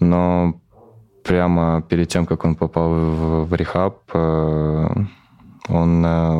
Но 0.00 0.60
прямо 1.24 1.82
перед 1.82 2.08
тем, 2.08 2.26
как 2.26 2.44
он 2.44 2.54
попал 2.54 2.90
в, 2.90 3.48
в 3.48 3.54
рехаб, 3.54 3.98
э, 4.12 4.88
он, 5.68 6.04
э, 6.04 6.36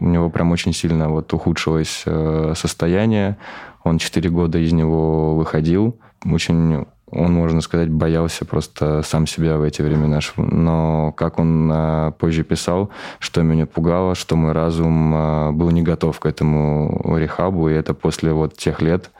у 0.00 0.08
него 0.08 0.30
прям 0.30 0.52
очень 0.52 0.72
сильно 0.72 1.08
вот 1.08 1.32
ухудшилось 1.34 2.04
э, 2.06 2.54
состояние. 2.56 3.36
Он 3.82 3.98
4 3.98 4.30
года 4.30 4.58
из 4.58 4.72
него 4.72 5.34
выходил. 5.34 5.98
Очень 6.24 6.86
он, 7.12 7.32
можно 7.32 7.60
сказать, 7.60 7.90
боялся 7.90 8.44
просто 8.44 9.02
сам 9.02 9.26
себя 9.26 9.56
в 9.56 9.62
эти 9.62 9.82
времена. 9.82 10.20
Но 10.36 11.12
как 11.16 11.40
он 11.40 12.12
позже 12.20 12.44
писал, 12.44 12.90
что 13.18 13.42
меня 13.42 13.66
пугало, 13.66 14.14
что 14.14 14.36
мой 14.36 14.52
разум 14.52 15.56
был 15.58 15.70
не 15.70 15.82
готов 15.82 16.20
к 16.20 16.26
этому 16.26 17.16
рехабу, 17.18 17.68
и 17.68 17.72
это 17.72 17.94
после 17.94 18.32
вот 18.32 18.56
тех 18.56 18.80
лет, 18.80 19.10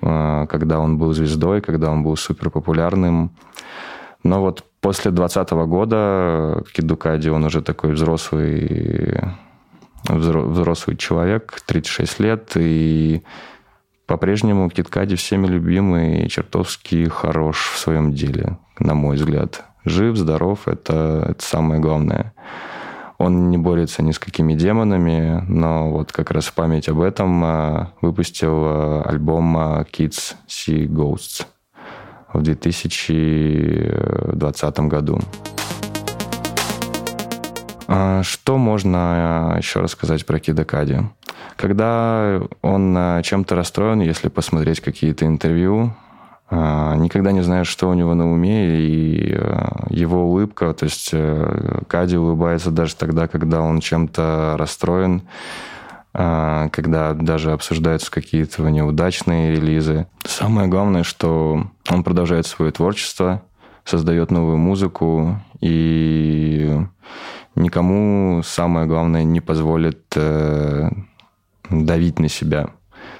когда 0.00 0.78
он 0.78 0.96
был 0.96 1.12
звездой, 1.12 1.60
когда 1.60 1.90
он 1.90 2.02
был 2.02 2.16
супер 2.16 2.48
популярным, 2.48 3.32
но 4.22 4.40
вот 4.40 4.64
После 4.82 5.12
2020 5.12 5.50
года 5.68 6.64
Кидукади, 6.72 7.28
он 7.28 7.44
уже 7.44 7.62
такой 7.62 7.92
взрослый, 7.92 9.20
взрослый 10.08 10.96
человек, 10.96 11.62
36 11.64 12.18
лет, 12.18 12.50
и 12.56 13.22
по-прежнему 14.06 14.68
Киткади 14.70 15.14
всеми 15.14 15.46
любимый 15.46 16.24
и 16.24 16.28
чертовски 16.28 17.08
хорош 17.10 17.70
в 17.72 17.78
своем 17.78 18.12
деле, 18.12 18.58
на 18.80 18.94
мой 18.94 19.14
взгляд. 19.14 19.64
Жив, 19.84 20.16
здоров, 20.16 20.66
это, 20.66 21.28
это 21.30 21.44
самое 21.44 21.80
главное. 21.80 22.34
Он 23.18 23.50
не 23.50 23.58
борется 23.58 24.02
ни 24.02 24.10
с 24.10 24.18
какими 24.18 24.54
демонами, 24.54 25.44
но 25.46 25.92
вот 25.92 26.10
как 26.10 26.32
раз 26.32 26.46
в 26.46 26.54
память 26.54 26.88
об 26.88 27.00
этом 27.02 27.44
а, 27.44 27.92
выпустил 28.00 28.64
а, 28.64 29.02
альбом 29.06 29.56
а, 29.56 29.84
Kids 29.84 30.34
See 30.48 30.88
Ghosts 30.88 31.46
в 32.32 32.42
2020 32.42 34.80
году. 34.80 35.20
Что 38.22 38.56
можно 38.56 39.54
еще 39.58 39.80
рассказать 39.80 40.24
про 40.24 40.38
Кида 40.38 40.64
Кади? 40.64 41.00
Когда 41.56 42.40
он 42.62 43.20
чем-то 43.22 43.54
расстроен, 43.54 44.00
если 44.00 44.28
посмотреть 44.28 44.80
какие-то 44.80 45.26
интервью, 45.26 45.92
а, 46.54 46.96
никогда 46.96 47.32
не 47.32 47.40
знаешь, 47.40 47.66
что 47.66 47.88
у 47.88 47.94
него 47.94 48.14
на 48.14 48.30
уме, 48.30 48.78
и 48.78 49.34
а, 49.34 49.86
его 49.88 50.26
улыбка, 50.26 50.74
то 50.74 50.84
есть 50.84 51.08
э, 51.14 51.80
Кади 51.88 52.18
улыбается 52.18 52.70
даже 52.70 52.94
тогда, 52.94 53.26
когда 53.26 53.62
он 53.62 53.80
чем-то 53.80 54.56
расстроен, 54.58 55.22
а, 55.22 55.24
когда 56.12 57.14
даже 57.14 57.52
обсуждаются 57.52 58.10
какие-то 58.10 58.62
неудачные 58.68 59.52
релизы. 59.52 60.06
Самое 60.24 60.68
главное, 60.68 61.04
что 61.04 61.66
он 61.88 62.04
продолжает 62.04 62.46
свое 62.46 62.70
творчество, 62.70 63.42
создает 63.84 64.30
новую 64.30 64.58
музыку, 64.58 65.40
и 65.60 66.78
никому, 67.54 68.42
самое 68.44 68.86
главное, 68.86 69.24
не 69.24 69.40
позволит 69.40 70.02
э, 70.16 70.90
давить 71.70 72.18
на 72.18 72.28
себя. 72.28 72.70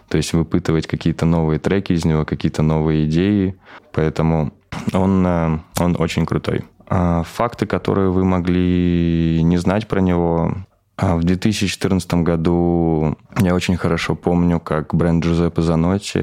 То 0.09 0.17
есть 0.17 0.33
выпытывать 0.33 0.87
какие-то 0.87 1.25
новые 1.25 1.59
треки 1.59 1.93
из 1.93 2.05
него, 2.05 2.25
какие-то 2.25 2.63
новые 2.63 3.07
идеи. 3.07 3.57
Поэтому 3.93 4.53
он, 4.93 5.27
э, 5.27 5.59
он 5.81 5.97
очень 5.99 6.27
крутой. 6.27 6.65
А 6.89 7.23
факты, 7.23 7.67
которые 7.67 8.11
вы 8.11 8.25
могли 8.25 9.41
не 9.43 9.57
знать 9.57 9.89
про 9.89 10.01
него, 10.01 10.55
а 10.97 11.17
в 11.17 11.25
2014 11.25 12.15
году 12.15 13.17
я 13.41 13.55
очень 13.55 13.77
хорошо 13.77 14.15
помню, 14.15 14.61
как 14.61 14.95
бренд 14.95 15.25
Джузеппе 15.25 15.63
Занотти, 15.63 16.23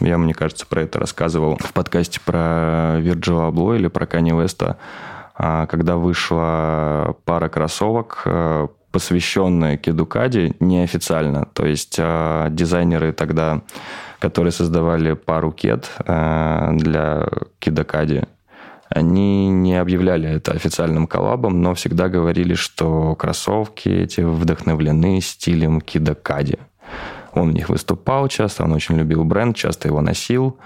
я, 0.00 0.18
мне 0.18 0.34
кажется, 0.34 0.66
про 0.66 0.82
это 0.82 0.98
рассказывал 0.98 1.58
в 1.60 1.72
подкасте 1.72 2.20
про 2.24 2.98
Virgil 3.00 3.50
Abloh 3.50 3.76
или 3.76 3.88
про 3.88 4.06
Kanye 4.06 4.32
West, 4.32 4.76
а, 5.34 5.66
когда 5.66 5.96
вышла 5.96 7.16
пара 7.24 7.48
кроссовок 7.48 8.22
э, 8.24 8.68
посвященная 8.90 9.76
Кедукаде 9.76 10.54
неофициально. 10.60 11.46
То 11.52 11.66
есть 11.66 11.96
э, 11.98 12.48
дизайнеры 12.50 13.12
тогда, 13.12 13.62
которые 14.18 14.52
создавали 14.52 15.12
пару 15.12 15.52
кед 15.52 15.90
э, 16.04 16.70
для 16.72 17.28
Кедукади, 17.58 18.26
они 18.90 19.48
не 19.50 19.76
объявляли 19.76 20.28
это 20.28 20.52
официальным 20.52 21.06
коллабом, 21.06 21.62
но 21.62 21.74
всегда 21.74 22.08
говорили, 22.08 22.54
что 22.54 23.14
кроссовки 23.14 23.88
эти 23.88 24.20
вдохновлены 24.20 25.20
стилем 25.20 25.80
Кидакади. 25.80 26.58
Он 27.32 27.50
в 27.50 27.54
них 27.54 27.68
выступал 27.68 28.26
часто, 28.26 28.64
он 28.64 28.72
очень 28.72 28.96
любил 28.96 29.24
бренд, 29.24 29.56
часто 29.56 29.86
его 29.86 30.00
носил. 30.00 30.58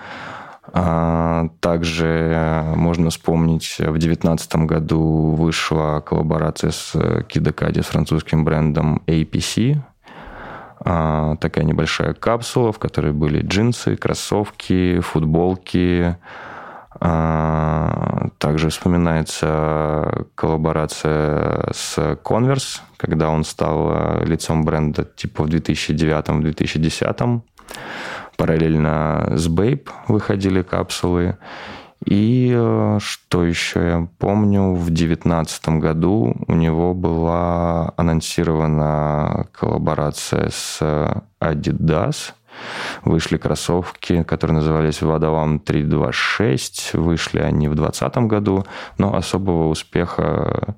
А, 0.73 1.49
также 1.61 2.07
э, 2.07 2.75
можно 2.75 3.11
вспомнить, 3.11 3.77
в 3.79 3.99
2019 3.99 4.57
году 4.57 5.35
вышла 5.37 6.01
коллаборация 6.01 6.71
с 6.71 6.95
Kidakadi, 6.95 7.83
с 7.83 7.87
французским 7.87 8.47
брендом 8.47 9.03
APC. 9.07 9.77
А, 10.81 11.37
такая 11.37 11.67
небольшая 11.67 12.15
капсула, 12.15 12.73
в 12.73 12.79
которой 12.79 13.13
были 13.13 13.43
джинсы, 13.43 13.97
кроссовки, 13.97 15.01
футболки. 15.01 16.17
А, 17.01 18.29
также 18.39 18.69
вспоминается 18.69 20.27
коллаборация 20.35 21.73
с 21.73 21.99
Converse, 22.23 22.81
когда 22.97 23.29
он 23.31 23.45
стал 23.45 23.91
э, 23.91 24.25
лицом 24.25 24.65
бренда 24.65 25.05
типа 25.05 25.45
в 25.45 25.49
2009-2010. 25.49 27.41
Параллельно 28.37 29.33
с 29.35 29.49
Babe 29.49 29.89
выходили 30.09 30.63
капсулы. 30.63 31.37
И 32.05 32.53
э, 32.55 32.99
что 33.01 33.45
еще 33.45 33.81
я 33.81 34.09
помню, 34.19 34.75
в 34.75 34.87
2019 34.87 35.69
году 35.81 36.37
у 36.47 36.55
него 36.55 36.93
была 36.95 37.95
анонсирована 37.97 39.47
коллаборация 39.53 40.51
с 40.51 40.81
Adidas. 41.41 42.33
Вышли 43.05 43.37
кроссовки, 43.37 44.23
которые 44.23 44.57
назывались 44.57 45.03
Вадалам 45.03 45.61
326. 45.61 46.95
Вышли 46.95 47.39
они 47.39 47.69
в 47.69 47.75
2020 47.75 48.17
году, 48.29 48.65
но 48.99 49.15
особого 49.15 49.69
успеха 49.69 50.77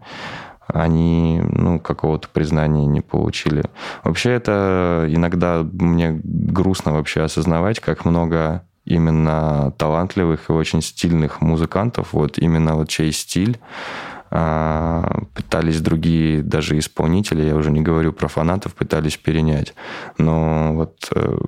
они 0.68 1.40
ну, 1.42 1.78
какого-то 1.78 2.28
признания 2.28 2.86
не 2.86 3.00
получили. 3.00 3.64
Вообще 4.02 4.32
это 4.32 5.06
иногда 5.08 5.62
мне 5.62 6.20
грустно 6.22 6.92
вообще 6.92 7.22
осознавать, 7.22 7.80
как 7.80 8.04
много 8.04 8.62
именно 8.84 9.72
талантливых 9.78 10.48
и 10.48 10.52
очень 10.52 10.80
стильных 10.80 11.40
музыкантов, 11.40 12.12
вот 12.12 12.38
именно 12.38 12.76
вот 12.76 12.88
чей 12.88 13.12
стиль 13.12 13.58
пытались 14.28 15.80
другие 15.80 16.42
даже 16.42 16.78
исполнители, 16.78 17.46
я 17.46 17.54
уже 17.54 17.70
не 17.70 17.80
говорю 17.80 18.12
про 18.12 18.28
фанатов, 18.28 18.74
пытались 18.74 19.16
перенять. 19.16 19.74
Но 20.18 20.72
вот 20.74 21.08
э, 21.14 21.38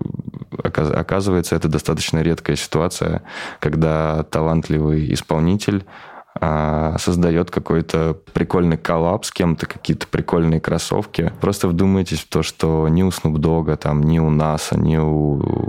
оказывается, 0.62 1.56
это 1.56 1.68
достаточно 1.68 2.20
редкая 2.22 2.56
ситуация, 2.56 3.22
когда 3.60 4.22
талантливый 4.24 5.12
исполнитель 5.12 5.84
а, 6.40 6.96
создает 6.98 7.50
какой-то 7.50 8.16
прикольный 8.32 8.76
коллап 8.76 9.24
с 9.24 9.32
кем-то, 9.32 9.66
какие-то 9.66 10.06
прикольные 10.06 10.60
кроссовки. 10.60 11.32
Просто 11.40 11.68
вдумайтесь 11.68 12.20
в 12.20 12.28
то, 12.28 12.42
что 12.42 12.86
ни 12.88 13.02
у 13.02 13.08
Snoop 13.08 13.36
Dogg, 13.36 13.76
там, 13.76 14.02
ни 14.02 14.18
у 14.18 14.30
Наса, 14.30 14.78
ни 14.78 14.96
у, 14.96 15.68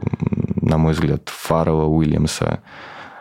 на 0.62 0.78
мой 0.78 0.94
взгляд, 0.94 1.30
Фаррелла 1.30 1.86
Уильямса 1.86 2.62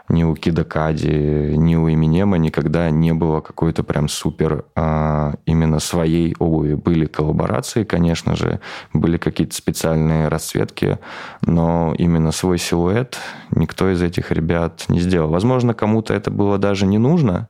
ни 0.09 0.25
у 0.25 0.35
Кида 0.35 0.65
Кади, 0.65 1.57
ни 1.57 1.77
у 1.77 1.91
Эминема 1.91 2.39
никогда 2.39 2.91
не 2.91 3.13
было 3.13 3.41
какой-то 3.41 3.83
прям 3.83 4.09
супер 4.09 4.65
а, 4.75 5.35
именно 5.47 5.79
своей 5.81 6.35
обуви. 6.39 6.75
Были 6.75 7.07
коллаборации, 7.07 7.85
конечно 7.85 8.37
же, 8.37 8.61
были 8.93 9.19
какие-то 9.19 9.55
специальные 9.55 10.29
расцветки, 10.29 10.99
но 11.43 11.95
именно 11.99 12.33
свой 12.33 12.59
силуэт 12.59 13.19
никто 13.51 13.91
из 13.91 14.03
этих 14.03 14.33
ребят 14.33 14.85
не 14.89 15.01
сделал. 15.01 15.31
Возможно, 15.31 15.75
кому-то 15.75 16.15
это 16.15 16.31
было 16.31 16.59
даже 16.59 16.87
не 16.87 16.99
нужно, 16.99 17.49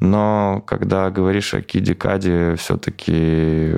но 0.00 0.62
когда 0.66 1.10
говоришь 1.10 1.54
о 1.54 1.62
Киде 1.62 1.96
все-таки 2.56 3.74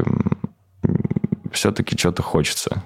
все-таки 1.53 1.97
что-то 1.97 2.23
хочется 2.23 2.83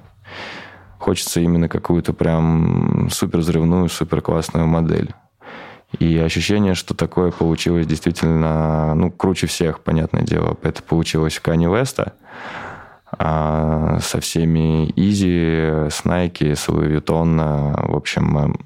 хочется 1.03 1.41
именно 1.41 1.69
какую-то 1.69 2.12
прям 2.12 3.09
супер 3.11 3.41
взрывную, 3.41 3.88
супер 3.88 4.23
классную 4.23 4.67
модель. 4.67 5.12
И 5.99 6.17
ощущение, 6.19 6.75
что 6.75 6.95
такое 6.95 7.31
получилось 7.31 7.87
действительно, 7.87 8.95
ну, 8.95 9.11
круче 9.11 9.47
всех, 9.47 9.81
понятное 9.81 10.23
дело. 10.23 10.57
Это 10.62 10.83
получилось 10.83 11.38
Кани 11.38 11.67
Веста. 11.67 12.15
А 13.19 13.99
со 14.01 14.21
всеми 14.21 14.91
Изи, 14.97 15.91
с 15.91 16.05
Nike, 16.05 16.55
с 16.55 16.69
Louis 16.69 16.99
Vuitton, 16.99 17.91
в 17.91 17.95
общем, 17.95 18.38
эм, 18.38 18.57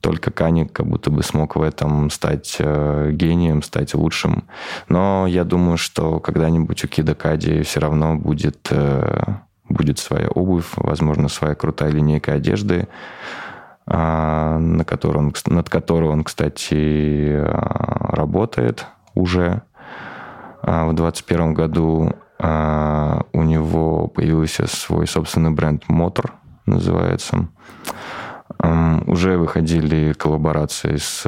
только 0.00 0.30
Кани 0.30 0.66
как 0.66 0.86
будто 0.86 1.10
бы 1.10 1.22
смог 1.22 1.56
в 1.56 1.62
этом 1.62 2.10
стать 2.10 2.56
э, 2.58 3.10
гением, 3.12 3.62
стать 3.62 3.94
лучшим. 3.94 4.44
Но 4.88 5.26
я 5.26 5.44
думаю, 5.44 5.76
что 5.76 6.20
когда-нибудь 6.20 6.84
у 6.84 6.88
Кида 6.88 7.14
Кади 7.14 7.62
все 7.62 7.80
равно 7.80 8.16
будет 8.16 8.68
э, 8.70 9.24
будет 9.70 9.98
своя 9.98 10.28
обувь, 10.28 10.72
возможно, 10.76 11.28
своя 11.28 11.54
крутая 11.54 11.90
линейка 11.90 12.34
одежды, 12.34 12.88
а, 13.86 14.58
на 14.58 14.84
которой 14.84 15.18
он, 15.18 15.34
над 15.46 15.70
которой 15.70 16.10
он, 16.10 16.24
кстати, 16.24 17.36
а, 17.36 18.14
работает 18.14 18.86
уже. 19.14 19.62
А, 20.62 20.86
в 20.86 20.94
2021 20.94 21.54
году 21.54 22.12
у 22.42 23.42
него 23.42 24.08
появился 24.08 24.66
свой 24.66 25.06
собственный 25.06 25.50
бренд 25.50 25.86
«Мотор», 25.88 26.32
называется. 26.64 27.48
Уже 29.06 29.38
выходили 29.38 30.12
коллаборации 30.12 30.96
с 30.96 31.24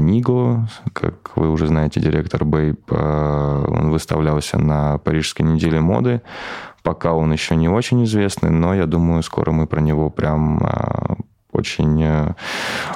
Ниго, 0.00 0.68
как 0.92 1.36
вы 1.36 1.50
уже 1.50 1.66
знаете, 1.66 2.00
директор 2.00 2.44
Бейб. 2.44 2.80
Он 2.90 3.90
выставлялся 3.90 4.58
на 4.58 4.98
Парижской 4.98 5.44
неделе 5.44 5.80
моды. 5.80 6.22
Пока 6.82 7.12
он 7.12 7.32
еще 7.32 7.56
не 7.56 7.68
очень 7.68 8.04
известный, 8.04 8.50
но 8.50 8.74
я 8.74 8.86
думаю, 8.86 9.22
скоро 9.22 9.50
мы 9.50 9.66
про 9.66 9.80
него 9.80 10.08
прям 10.08 10.60
очень, 11.56 12.02
э, 12.02 12.34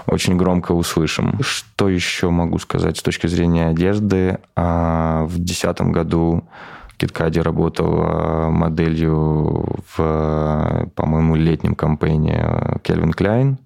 очень 0.07 0.37
громко 0.37 0.73
услышим. 0.73 1.39
Что 1.41 1.89
еще 1.89 2.31
могу 2.31 2.59
сказать 2.59 2.99
с 2.99 3.03
точки 3.03 3.27
зрения 3.27 3.69
одежды? 3.69 4.39
А, 4.55 5.25
в 5.25 5.37
2010 5.37 5.91
году 5.91 6.45
KitKadi 7.01 7.41
работал 7.43 8.51
моделью 8.51 9.83
в, 9.97 10.91
по-моему, 10.95 11.37
летнем 11.37 11.75
кампейне 11.75 12.79
Calvin 12.85 13.15
Klein. 13.17 13.57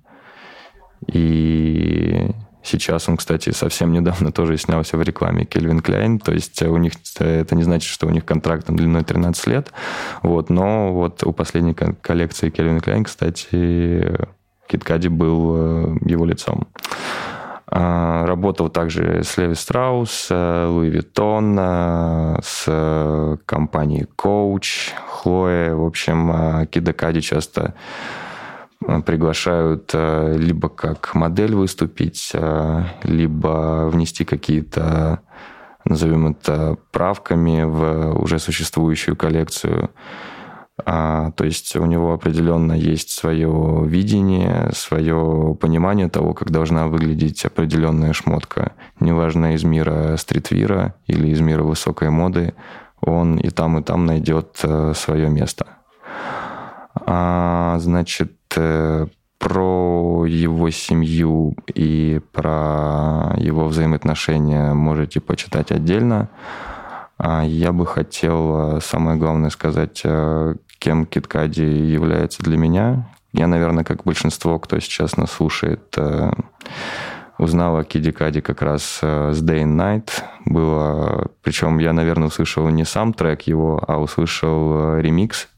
И 1.07 2.31
Сейчас 2.65 3.11
он, 3.11 3.19
кстати, 3.19 3.51
совсем 3.51 3.93
недавно 3.93 4.33
тоже 4.33 4.57
снялся 4.57 4.97
в 4.97 5.03
рекламе 5.03 5.45
Calvin 5.45 5.81
Klein, 5.81 6.19
то 6.19 6.33
есть 6.33 6.63
у 6.63 6.79
них 6.79 6.95
это 7.19 7.55
не 7.55 7.63
значит, 7.63 7.91
что 7.91 8.07
у 8.07 8.11
них 8.11 8.25
контракт 8.25 8.71
длиной 8.71 9.05
13 9.05 9.47
лет, 9.49 9.71
вот, 10.23 10.49
но 10.49 10.95
вот 10.95 11.23
у 11.25 11.33
последней 11.33 11.75
коллекции 11.75 12.49
Calvin 12.49 12.81
Klein, 12.81 13.05
кстати, 13.05 14.17
Kid 14.67 14.85
Cudi 14.85 15.09
был 15.09 15.55
э, 15.57 15.97
его 16.07 16.25
лицом. 16.25 16.67
А, 17.77 18.25
работал 18.27 18.69
также 18.69 19.25
с 19.25 19.37
Levi 19.37 19.55
Strauss, 19.55 20.29
э, 20.31 20.67
Louis 20.67 20.91
Vuitton, 20.91 21.57
э, 21.59 22.37
с 22.43 23.39
компанией 23.47 24.07
Coach, 24.17 24.93
Chloé. 25.09 25.75
В 25.75 25.85
общем, 25.85 26.67
Kid 26.71 26.92
Cudi 26.92 27.21
часто 27.21 27.75
Э, 28.87 29.01
приглашают 29.03 29.91
э, 29.93 30.37
либо 30.37 30.69
как 30.69 31.15
модель 31.15 31.55
выступить, 31.55 32.31
э, 32.35 32.85
либо 33.03 33.89
внести 33.91 34.25
какие-то, 34.25 35.21
назовем 35.85 36.29
это, 36.29 36.77
правками 36.91 37.63
в 37.65 38.19
уже 38.21 38.39
существующую 38.39 39.17
коллекцию. 39.17 39.91
А, 40.85 41.31
то 41.33 41.45
есть 41.45 41.77
у 41.77 41.85
него 41.85 42.13
определенно 42.15 42.73
есть 42.73 43.11
свое 43.11 43.83
видение, 43.87 44.71
свое 44.75 45.57
понимание 45.61 46.09
того, 46.09 46.35
как 46.35 46.51
должна 46.51 46.89
выглядеть 46.89 47.45
определенная 47.45 48.13
шмотка. 48.13 48.73
Неважно, 48.99 49.55
из 49.55 49.63
мира 49.65 50.17
стритвира 50.17 50.95
или 51.07 51.29
из 51.29 51.41
мира 51.41 51.63
высокой 51.63 52.11
моды, 52.11 52.55
он 53.01 53.37
и 53.37 53.51
там, 53.51 53.79
и 53.79 53.83
там 53.83 54.07
найдет 54.07 54.61
свое 54.95 55.29
место. 55.29 55.67
А, 56.95 57.79
значит, 57.79 58.33
Э, 58.57 59.07
про 59.39 60.25
его 60.27 60.71
семью 60.71 61.55
и 61.75 62.19
про 62.33 63.35
его 63.37 63.67
взаимоотношения 63.67 64.73
можете 64.73 65.21
почитать 65.21 65.71
отдельно. 65.71 66.31
А 67.19 67.45
я 67.45 67.73
бы 67.73 67.85
хотел 67.85 68.77
э, 68.77 68.81
самое 68.81 69.19
главное 69.19 69.51
сказать, 69.51 70.01
э, 70.03 70.55
кем 70.85 71.07
Киткади 71.07 71.63
является 71.63 72.43
для 72.43 72.59
меня. 72.59 73.09
Я, 73.33 73.47
наверное, 73.47 73.85
как 73.85 74.05
большинство, 74.05 74.59
кто 74.59 74.79
сейчас 74.81 75.17
нас 75.17 75.31
слушает, 75.31 75.97
узнал 77.39 77.79
о 77.79 77.85
Киди 77.85 78.13
Кади 78.13 78.43
как 78.43 78.61
раз 78.61 78.99
с 79.01 79.43
Day 79.43 79.65
and 79.65 79.77
Night. 79.77 80.11
Было, 80.45 81.29
причем 81.43 81.79
я, 81.79 81.95
наверное, 81.95 82.29
услышал 82.29 82.69
не 82.69 82.85
сам 82.85 83.15
трек 83.15 83.43
его, 83.43 83.83
а 83.89 83.99
услышал 83.99 84.99
ремикс 84.99 85.49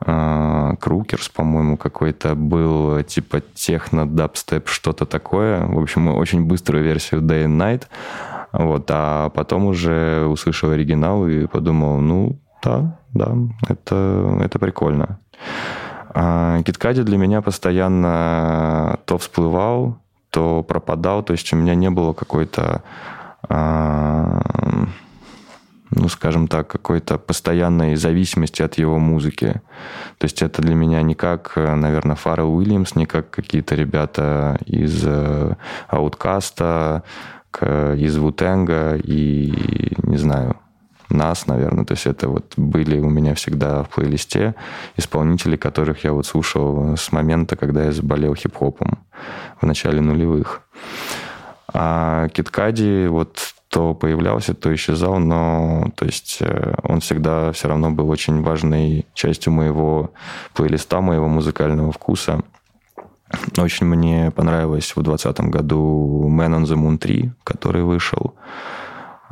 а, 0.00 0.76
Крукерс, 0.76 1.28
по-моему, 1.28 1.76
какой-то 1.76 2.36
был, 2.36 3.02
типа 3.02 3.40
техно, 3.54 4.08
дабстеп, 4.08 4.68
что-то 4.68 5.06
такое. 5.06 5.66
В 5.66 5.80
общем, 5.80 6.06
очень 6.06 6.44
быструю 6.44 6.84
версию 6.84 7.20
Day 7.22 7.46
and 7.46 7.58
Night. 7.58 7.82
Вот, 8.52 8.86
а 8.90 9.30
потом 9.30 9.64
уже 9.64 10.24
услышал 10.26 10.70
оригинал 10.70 11.26
и 11.26 11.46
подумал, 11.46 11.98
ну, 11.98 12.38
да, 12.64 12.98
да, 13.12 13.36
это, 13.68 14.38
это 14.42 14.58
прикольно. 14.58 15.18
А 16.14 16.62
Киткади 16.62 17.02
для 17.02 17.18
меня 17.18 17.42
постоянно 17.42 18.98
то 19.04 19.18
всплывал, 19.18 19.98
то 20.30 20.62
пропадал, 20.62 21.22
то 21.22 21.32
есть 21.32 21.52
у 21.52 21.56
меня 21.56 21.74
не 21.74 21.90
было 21.90 22.12
какой-то 22.12 22.82
а, 23.48 24.40
ну, 25.90 26.08
скажем 26.08 26.48
так, 26.48 26.68
какой-то 26.68 27.18
постоянной 27.18 27.96
зависимости 27.96 28.62
от 28.62 28.78
его 28.78 28.98
музыки. 28.98 29.60
То 30.18 30.24
есть 30.24 30.42
это 30.42 30.62
для 30.62 30.74
меня 30.74 31.02
не 31.02 31.14
как, 31.14 31.52
наверное, 31.56 32.16
Фаррелл 32.16 32.54
Уильямс, 32.56 32.96
не 32.96 33.06
как 33.06 33.30
какие-то 33.30 33.74
ребята 33.74 34.58
из 34.66 35.06
Ауткаста, 35.88 37.04
из 37.62 38.16
Вутенга 38.16 38.96
и, 38.96 39.96
не 40.02 40.16
знаю, 40.16 40.56
нас, 41.14 41.46
наверное. 41.46 41.84
То 41.84 41.94
есть 41.94 42.06
это 42.06 42.28
вот 42.28 42.52
были 42.56 43.00
у 43.00 43.08
меня 43.08 43.34
всегда 43.34 43.82
в 43.82 43.88
плейлисте 43.88 44.54
исполнители, 44.96 45.56
которых 45.56 46.04
я 46.04 46.12
вот 46.12 46.26
слушал 46.26 46.96
с 46.96 47.12
момента, 47.12 47.56
когда 47.56 47.84
я 47.84 47.92
заболел 47.92 48.34
хип-хопом 48.34 48.98
в 49.60 49.66
начале 49.66 50.00
нулевых. 50.00 50.62
А 51.72 52.28
Киткади 52.28 53.06
вот 53.06 53.54
то 53.74 53.92
появлялся, 53.94 54.54
то 54.54 54.72
исчезал, 54.72 55.18
но 55.18 55.90
то 55.96 56.04
есть 56.04 56.36
э, 56.40 56.74
он 56.84 57.00
всегда 57.00 57.50
все 57.50 57.66
равно 57.66 57.90
был 57.90 58.08
очень 58.08 58.40
важной 58.40 59.04
частью 59.14 59.52
моего 59.52 60.12
плейлиста, 60.54 61.00
моего 61.00 61.26
музыкального 61.26 61.90
вкуса. 61.90 62.42
Очень 63.58 63.86
мне 63.86 64.30
понравилось 64.30 64.92
в 64.94 65.02
2020 65.02 65.40
году 65.50 66.28
Man 66.30 66.54
on 66.54 66.62
the 66.62 66.76
Moon 66.76 66.98
3, 66.98 67.32
который 67.42 67.82
вышел. 67.82 68.34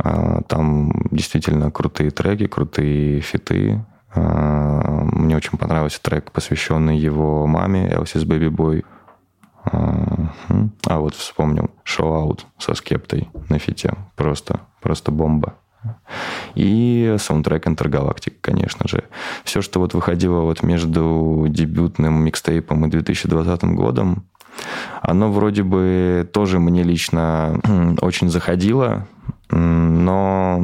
А, 0.04 0.42
там 0.48 0.92
действительно 1.10 1.70
крутые 1.70 2.10
треки, 2.10 2.46
крутые 2.46 3.20
фиты. 3.20 3.84
А, 4.14 5.04
мне 5.12 5.36
очень 5.36 5.58
понравился 5.58 6.02
трек, 6.02 6.32
посвященный 6.32 6.98
его 6.98 7.46
маме, 7.46 7.88
Elsis 7.88 8.26
Baby 8.26 8.48
Boy. 8.48 8.84
А 9.64 10.98
вот 10.98 11.14
вспомнил. 11.14 11.70
Out 11.98 12.40
со 12.58 12.74
скептой 12.74 13.28
на 13.48 13.58
фите. 13.58 13.94
Просто, 14.16 14.60
просто 14.80 15.12
бомба. 15.12 15.54
И 16.54 17.16
саундтрек 17.18 17.66
Интергалактик, 17.66 18.40
конечно 18.40 18.88
же. 18.88 19.04
Все, 19.44 19.62
что 19.62 19.80
вот 19.80 19.94
выходило 19.94 20.40
вот 20.40 20.62
между 20.62 21.46
дебютным 21.48 22.24
микстейпом 22.24 22.86
и 22.86 22.90
2020 22.90 23.64
годом, 23.74 24.24
оно 25.00 25.32
вроде 25.32 25.62
бы 25.62 26.28
тоже 26.32 26.58
мне 26.58 26.82
лично 26.82 27.60
очень 28.00 28.28
заходило, 28.28 29.06
но 29.52 30.62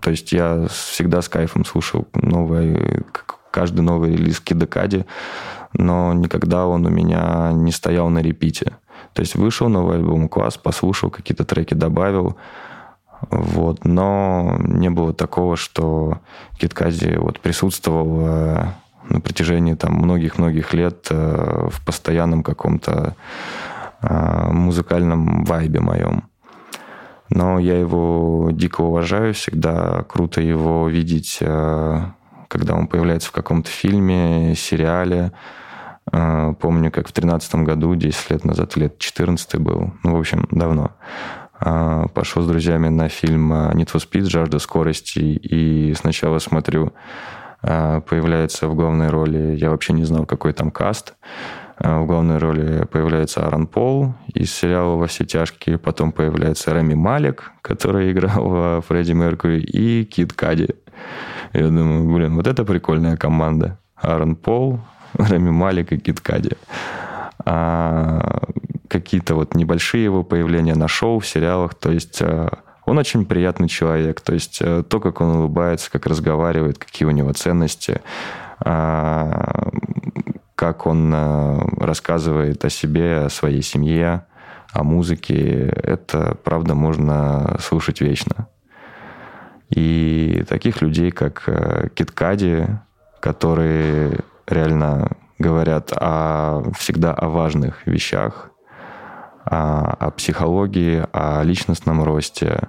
то 0.00 0.10
есть 0.10 0.32
я 0.32 0.66
всегда 0.68 1.22
с 1.22 1.28
кайфом 1.28 1.64
слушал 1.64 2.06
новый, 2.14 3.04
каждый 3.50 3.80
новый 3.80 4.12
релиз 4.12 4.40
Кидакади, 4.40 5.06
но 5.72 6.12
никогда 6.12 6.66
он 6.66 6.86
у 6.86 6.90
меня 6.90 7.50
не 7.52 7.72
стоял 7.72 8.08
на 8.08 8.20
репите. 8.20 8.76
То 9.12 9.20
есть 9.20 9.34
вышел 9.34 9.68
новый 9.68 9.96
альбом, 9.96 10.28
класс, 10.28 10.56
послушал, 10.56 11.10
какие-то 11.10 11.44
треки 11.44 11.74
добавил, 11.74 12.36
вот, 13.30 13.84
но 13.84 14.56
не 14.60 14.90
было 14.90 15.12
такого, 15.12 15.56
что 15.56 16.20
Киткази 16.58 17.16
вот 17.16 17.40
присутствовал 17.40 18.20
э, 18.20 18.64
на 19.08 19.20
протяжении 19.20 19.74
там 19.74 19.94
многих-многих 19.94 20.74
лет 20.74 21.06
э, 21.10 21.68
в 21.70 21.84
постоянном 21.84 22.42
каком-то 22.42 23.16
э, 24.02 24.50
музыкальном 24.50 25.44
вайбе 25.44 25.80
моем. 25.80 26.24
Но 27.30 27.58
я 27.58 27.78
его 27.78 28.50
дико 28.52 28.82
уважаю, 28.82 29.34
всегда 29.34 30.04
круто 30.08 30.40
его 30.40 30.88
видеть, 30.88 31.38
когда 31.38 32.74
он 32.74 32.86
появляется 32.86 33.28
в 33.28 33.32
каком-то 33.32 33.68
фильме, 33.68 34.54
сериале, 34.54 35.32
а, 36.12 36.52
помню, 36.54 36.90
как 36.90 37.08
в 37.08 37.12
2013 37.12 37.64
году, 37.64 37.94
10 37.94 38.30
лет 38.30 38.44
назад, 38.44 38.76
лет 38.76 38.98
14 38.98 39.56
был, 39.56 39.92
ну, 40.02 40.16
в 40.16 40.18
общем, 40.20 40.46
давно, 40.50 40.92
а, 41.58 42.06
пошел 42.08 42.42
с 42.42 42.46
друзьями 42.46 42.88
на 42.88 43.08
фильм 43.08 43.52
Need 43.52 43.90
for 43.92 44.00
Speed 44.00 44.24
«Жажда 44.24 44.58
скорости», 44.58 45.18
и 45.18 45.94
сначала 45.94 46.38
смотрю, 46.38 46.92
появляется 47.62 48.68
в 48.68 48.76
главной 48.76 49.08
роли, 49.08 49.56
я 49.56 49.70
вообще 49.70 49.92
не 49.92 50.04
знал, 50.04 50.26
какой 50.26 50.52
там 50.52 50.70
каст, 50.70 51.14
в 51.78 52.06
главной 52.06 52.38
роли 52.38 52.86
появляется 52.90 53.44
Аарон 53.44 53.66
Пол 53.66 54.14
из 54.32 54.52
сериала 54.52 54.96
«Во 54.96 55.06
все 55.06 55.24
тяжкие», 55.24 55.78
потом 55.78 56.12
появляется 56.12 56.72
Рами 56.72 56.94
Малик, 56.94 57.52
который 57.62 58.12
играл 58.12 58.80
Фредди 58.82 59.12
Меркьюри, 59.12 59.60
и 59.60 60.04
Кит 60.04 60.32
Кади. 60.32 60.68
Я 61.52 61.68
думаю, 61.68 62.12
блин, 62.12 62.36
вот 62.36 62.46
это 62.46 62.64
прикольная 62.64 63.16
команда. 63.16 63.78
Аарон 63.96 64.36
Пол, 64.36 64.80
Рами 65.14 65.50
Малик 65.50 65.92
и 65.92 65.98
Киткади. 65.98 66.52
А 67.44 68.42
какие-то 68.88 69.34
вот 69.34 69.54
небольшие 69.54 70.04
его 70.04 70.22
появления 70.22 70.74
на 70.74 70.88
шоу, 70.88 71.18
в 71.18 71.26
сериалах. 71.26 71.74
То 71.74 71.92
есть 71.92 72.18
э, 72.20 72.48
он 72.84 72.98
очень 72.98 73.24
приятный 73.24 73.68
человек. 73.68 74.20
То 74.20 74.34
есть 74.34 74.58
э, 74.60 74.82
то, 74.88 75.00
как 75.00 75.20
он 75.20 75.36
улыбается, 75.36 75.90
как 75.90 76.06
разговаривает, 76.06 76.78
какие 76.78 77.06
у 77.06 77.10
него 77.10 77.32
ценности, 77.32 78.00
а, 78.58 79.70
как 80.56 80.86
он 80.86 81.12
э, 81.14 81.58
рассказывает 81.78 82.64
о 82.64 82.70
себе, 82.70 83.26
о 83.26 83.28
своей 83.28 83.62
семье, 83.62 84.26
о 84.72 84.82
музыке, 84.82 85.68
это, 85.68 86.36
правда, 86.42 86.74
можно 86.74 87.56
слушать 87.60 88.00
вечно. 88.00 88.48
И 89.70 90.44
таких 90.48 90.82
людей, 90.82 91.10
как 91.10 91.48
Киткади, 91.94 92.66
которые 93.20 94.20
реально 94.46 95.10
говорят 95.38 95.92
о, 95.92 96.62
всегда 96.78 97.12
о 97.12 97.28
важных 97.28 97.86
вещах, 97.86 98.50
о, 99.44 99.92
о 99.98 100.10
психологии, 100.10 101.04
о 101.12 101.42
личностном 101.42 102.02
росте. 102.02 102.68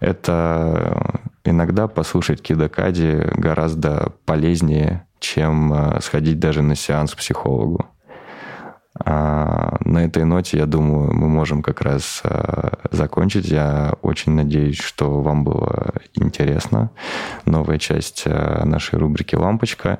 Это 0.00 1.22
иногда 1.44 1.88
послушать 1.88 2.42
Кидакади 2.42 3.30
гораздо 3.36 4.12
полезнее, 4.26 5.06
чем 5.24 5.72
э, 5.72 6.00
сходить 6.00 6.38
даже 6.38 6.62
на 6.62 6.76
сеанс 6.76 7.14
к 7.14 7.18
психологу. 7.18 7.86
А 9.04 9.76
на 9.80 10.04
этой 10.04 10.24
ноте, 10.24 10.58
я 10.58 10.66
думаю, 10.66 11.12
мы 11.12 11.28
можем 11.28 11.62
как 11.62 11.80
раз 11.80 12.20
э, 12.22 12.70
закончить. 12.92 13.46
Я 13.48 13.94
очень 14.02 14.32
надеюсь, 14.32 14.78
что 14.78 15.20
вам 15.20 15.42
было 15.42 15.94
интересно. 16.14 16.90
Новая 17.46 17.78
часть 17.78 18.22
э, 18.26 18.64
нашей 18.64 18.98
рубрики 18.98 19.34
«Лампочка». 19.34 19.98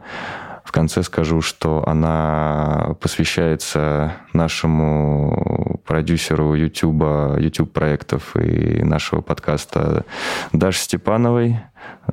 В 0.64 0.72
конце 0.72 1.02
скажу, 1.02 1.40
что 1.40 1.86
она 1.86 2.94
посвящается 3.00 4.12
нашему 4.32 5.80
продюсеру 5.86 6.54
YouTube, 6.54 7.38
YouTube 7.38 7.70
проектов 7.70 8.34
и 8.36 8.82
нашего 8.82 9.20
подкаста 9.20 10.04
Даш 10.52 10.78
Степановой. 10.78 11.60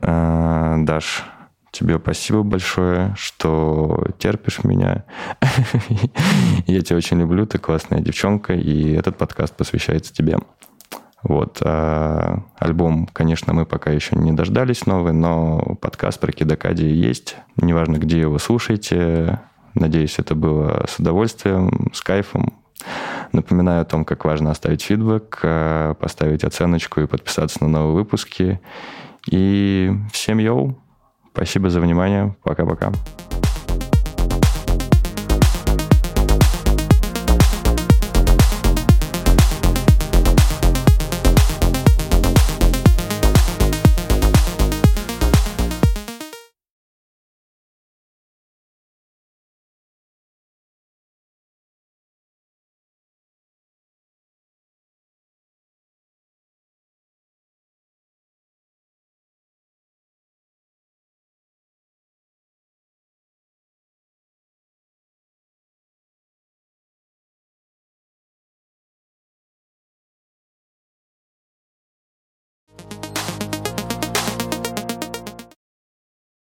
Даш, 0.01 1.23
тебе 1.71 1.97
спасибо 1.99 2.43
большое, 2.43 3.15
что 3.17 4.05
терпишь 4.19 4.63
меня. 4.63 5.05
Я 6.67 6.81
тебя 6.81 6.97
очень 6.97 7.19
люблю, 7.19 7.45
ты 7.45 7.57
классная 7.57 8.01
девчонка, 8.01 8.53
и 8.53 8.93
этот 8.93 9.17
подкаст 9.17 9.55
посвящается 9.55 10.13
тебе. 10.13 10.37
Вот. 11.23 11.59
А 11.63 12.43
альбом, 12.57 13.07
конечно, 13.11 13.53
мы 13.53 13.65
пока 13.65 13.91
еще 13.91 14.15
не 14.15 14.31
дождались 14.31 14.85
новый, 14.85 15.13
но 15.13 15.77
подкаст 15.79 16.19
про 16.19 16.31
Кидакади 16.31 16.85
есть. 16.85 17.37
Неважно, 17.57 17.97
где 17.97 18.19
его 18.19 18.37
слушаете. 18.39 19.39
Надеюсь, 19.75 20.19
это 20.19 20.35
было 20.35 20.85
с 20.89 20.99
удовольствием, 20.99 21.91
с 21.93 22.01
кайфом. 22.01 22.53
Напоминаю 23.31 23.83
о 23.83 23.85
том, 23.85 24.03
как 24.03 24.25
важно 24.25 24.51
оставить 24.51 24.81
фидбэк, 24.81 25.39
а, 25.43 25.93
поставить 25.93 26.43
оценочку 26.43 26.99
и 26.99 27.07
подписаться 27.07 27.63
на 27.63 27.69
новые 27.69 27.93
выпуски. 27.93 28.59
И 29.29 29.91
всем 30.11 30.39
йоу! 30.39 30.80
Спасибо 31.33 31.69
за 31.69 31.79
внимание. 31.79 32.35
Пока-пока. 32.43 32.91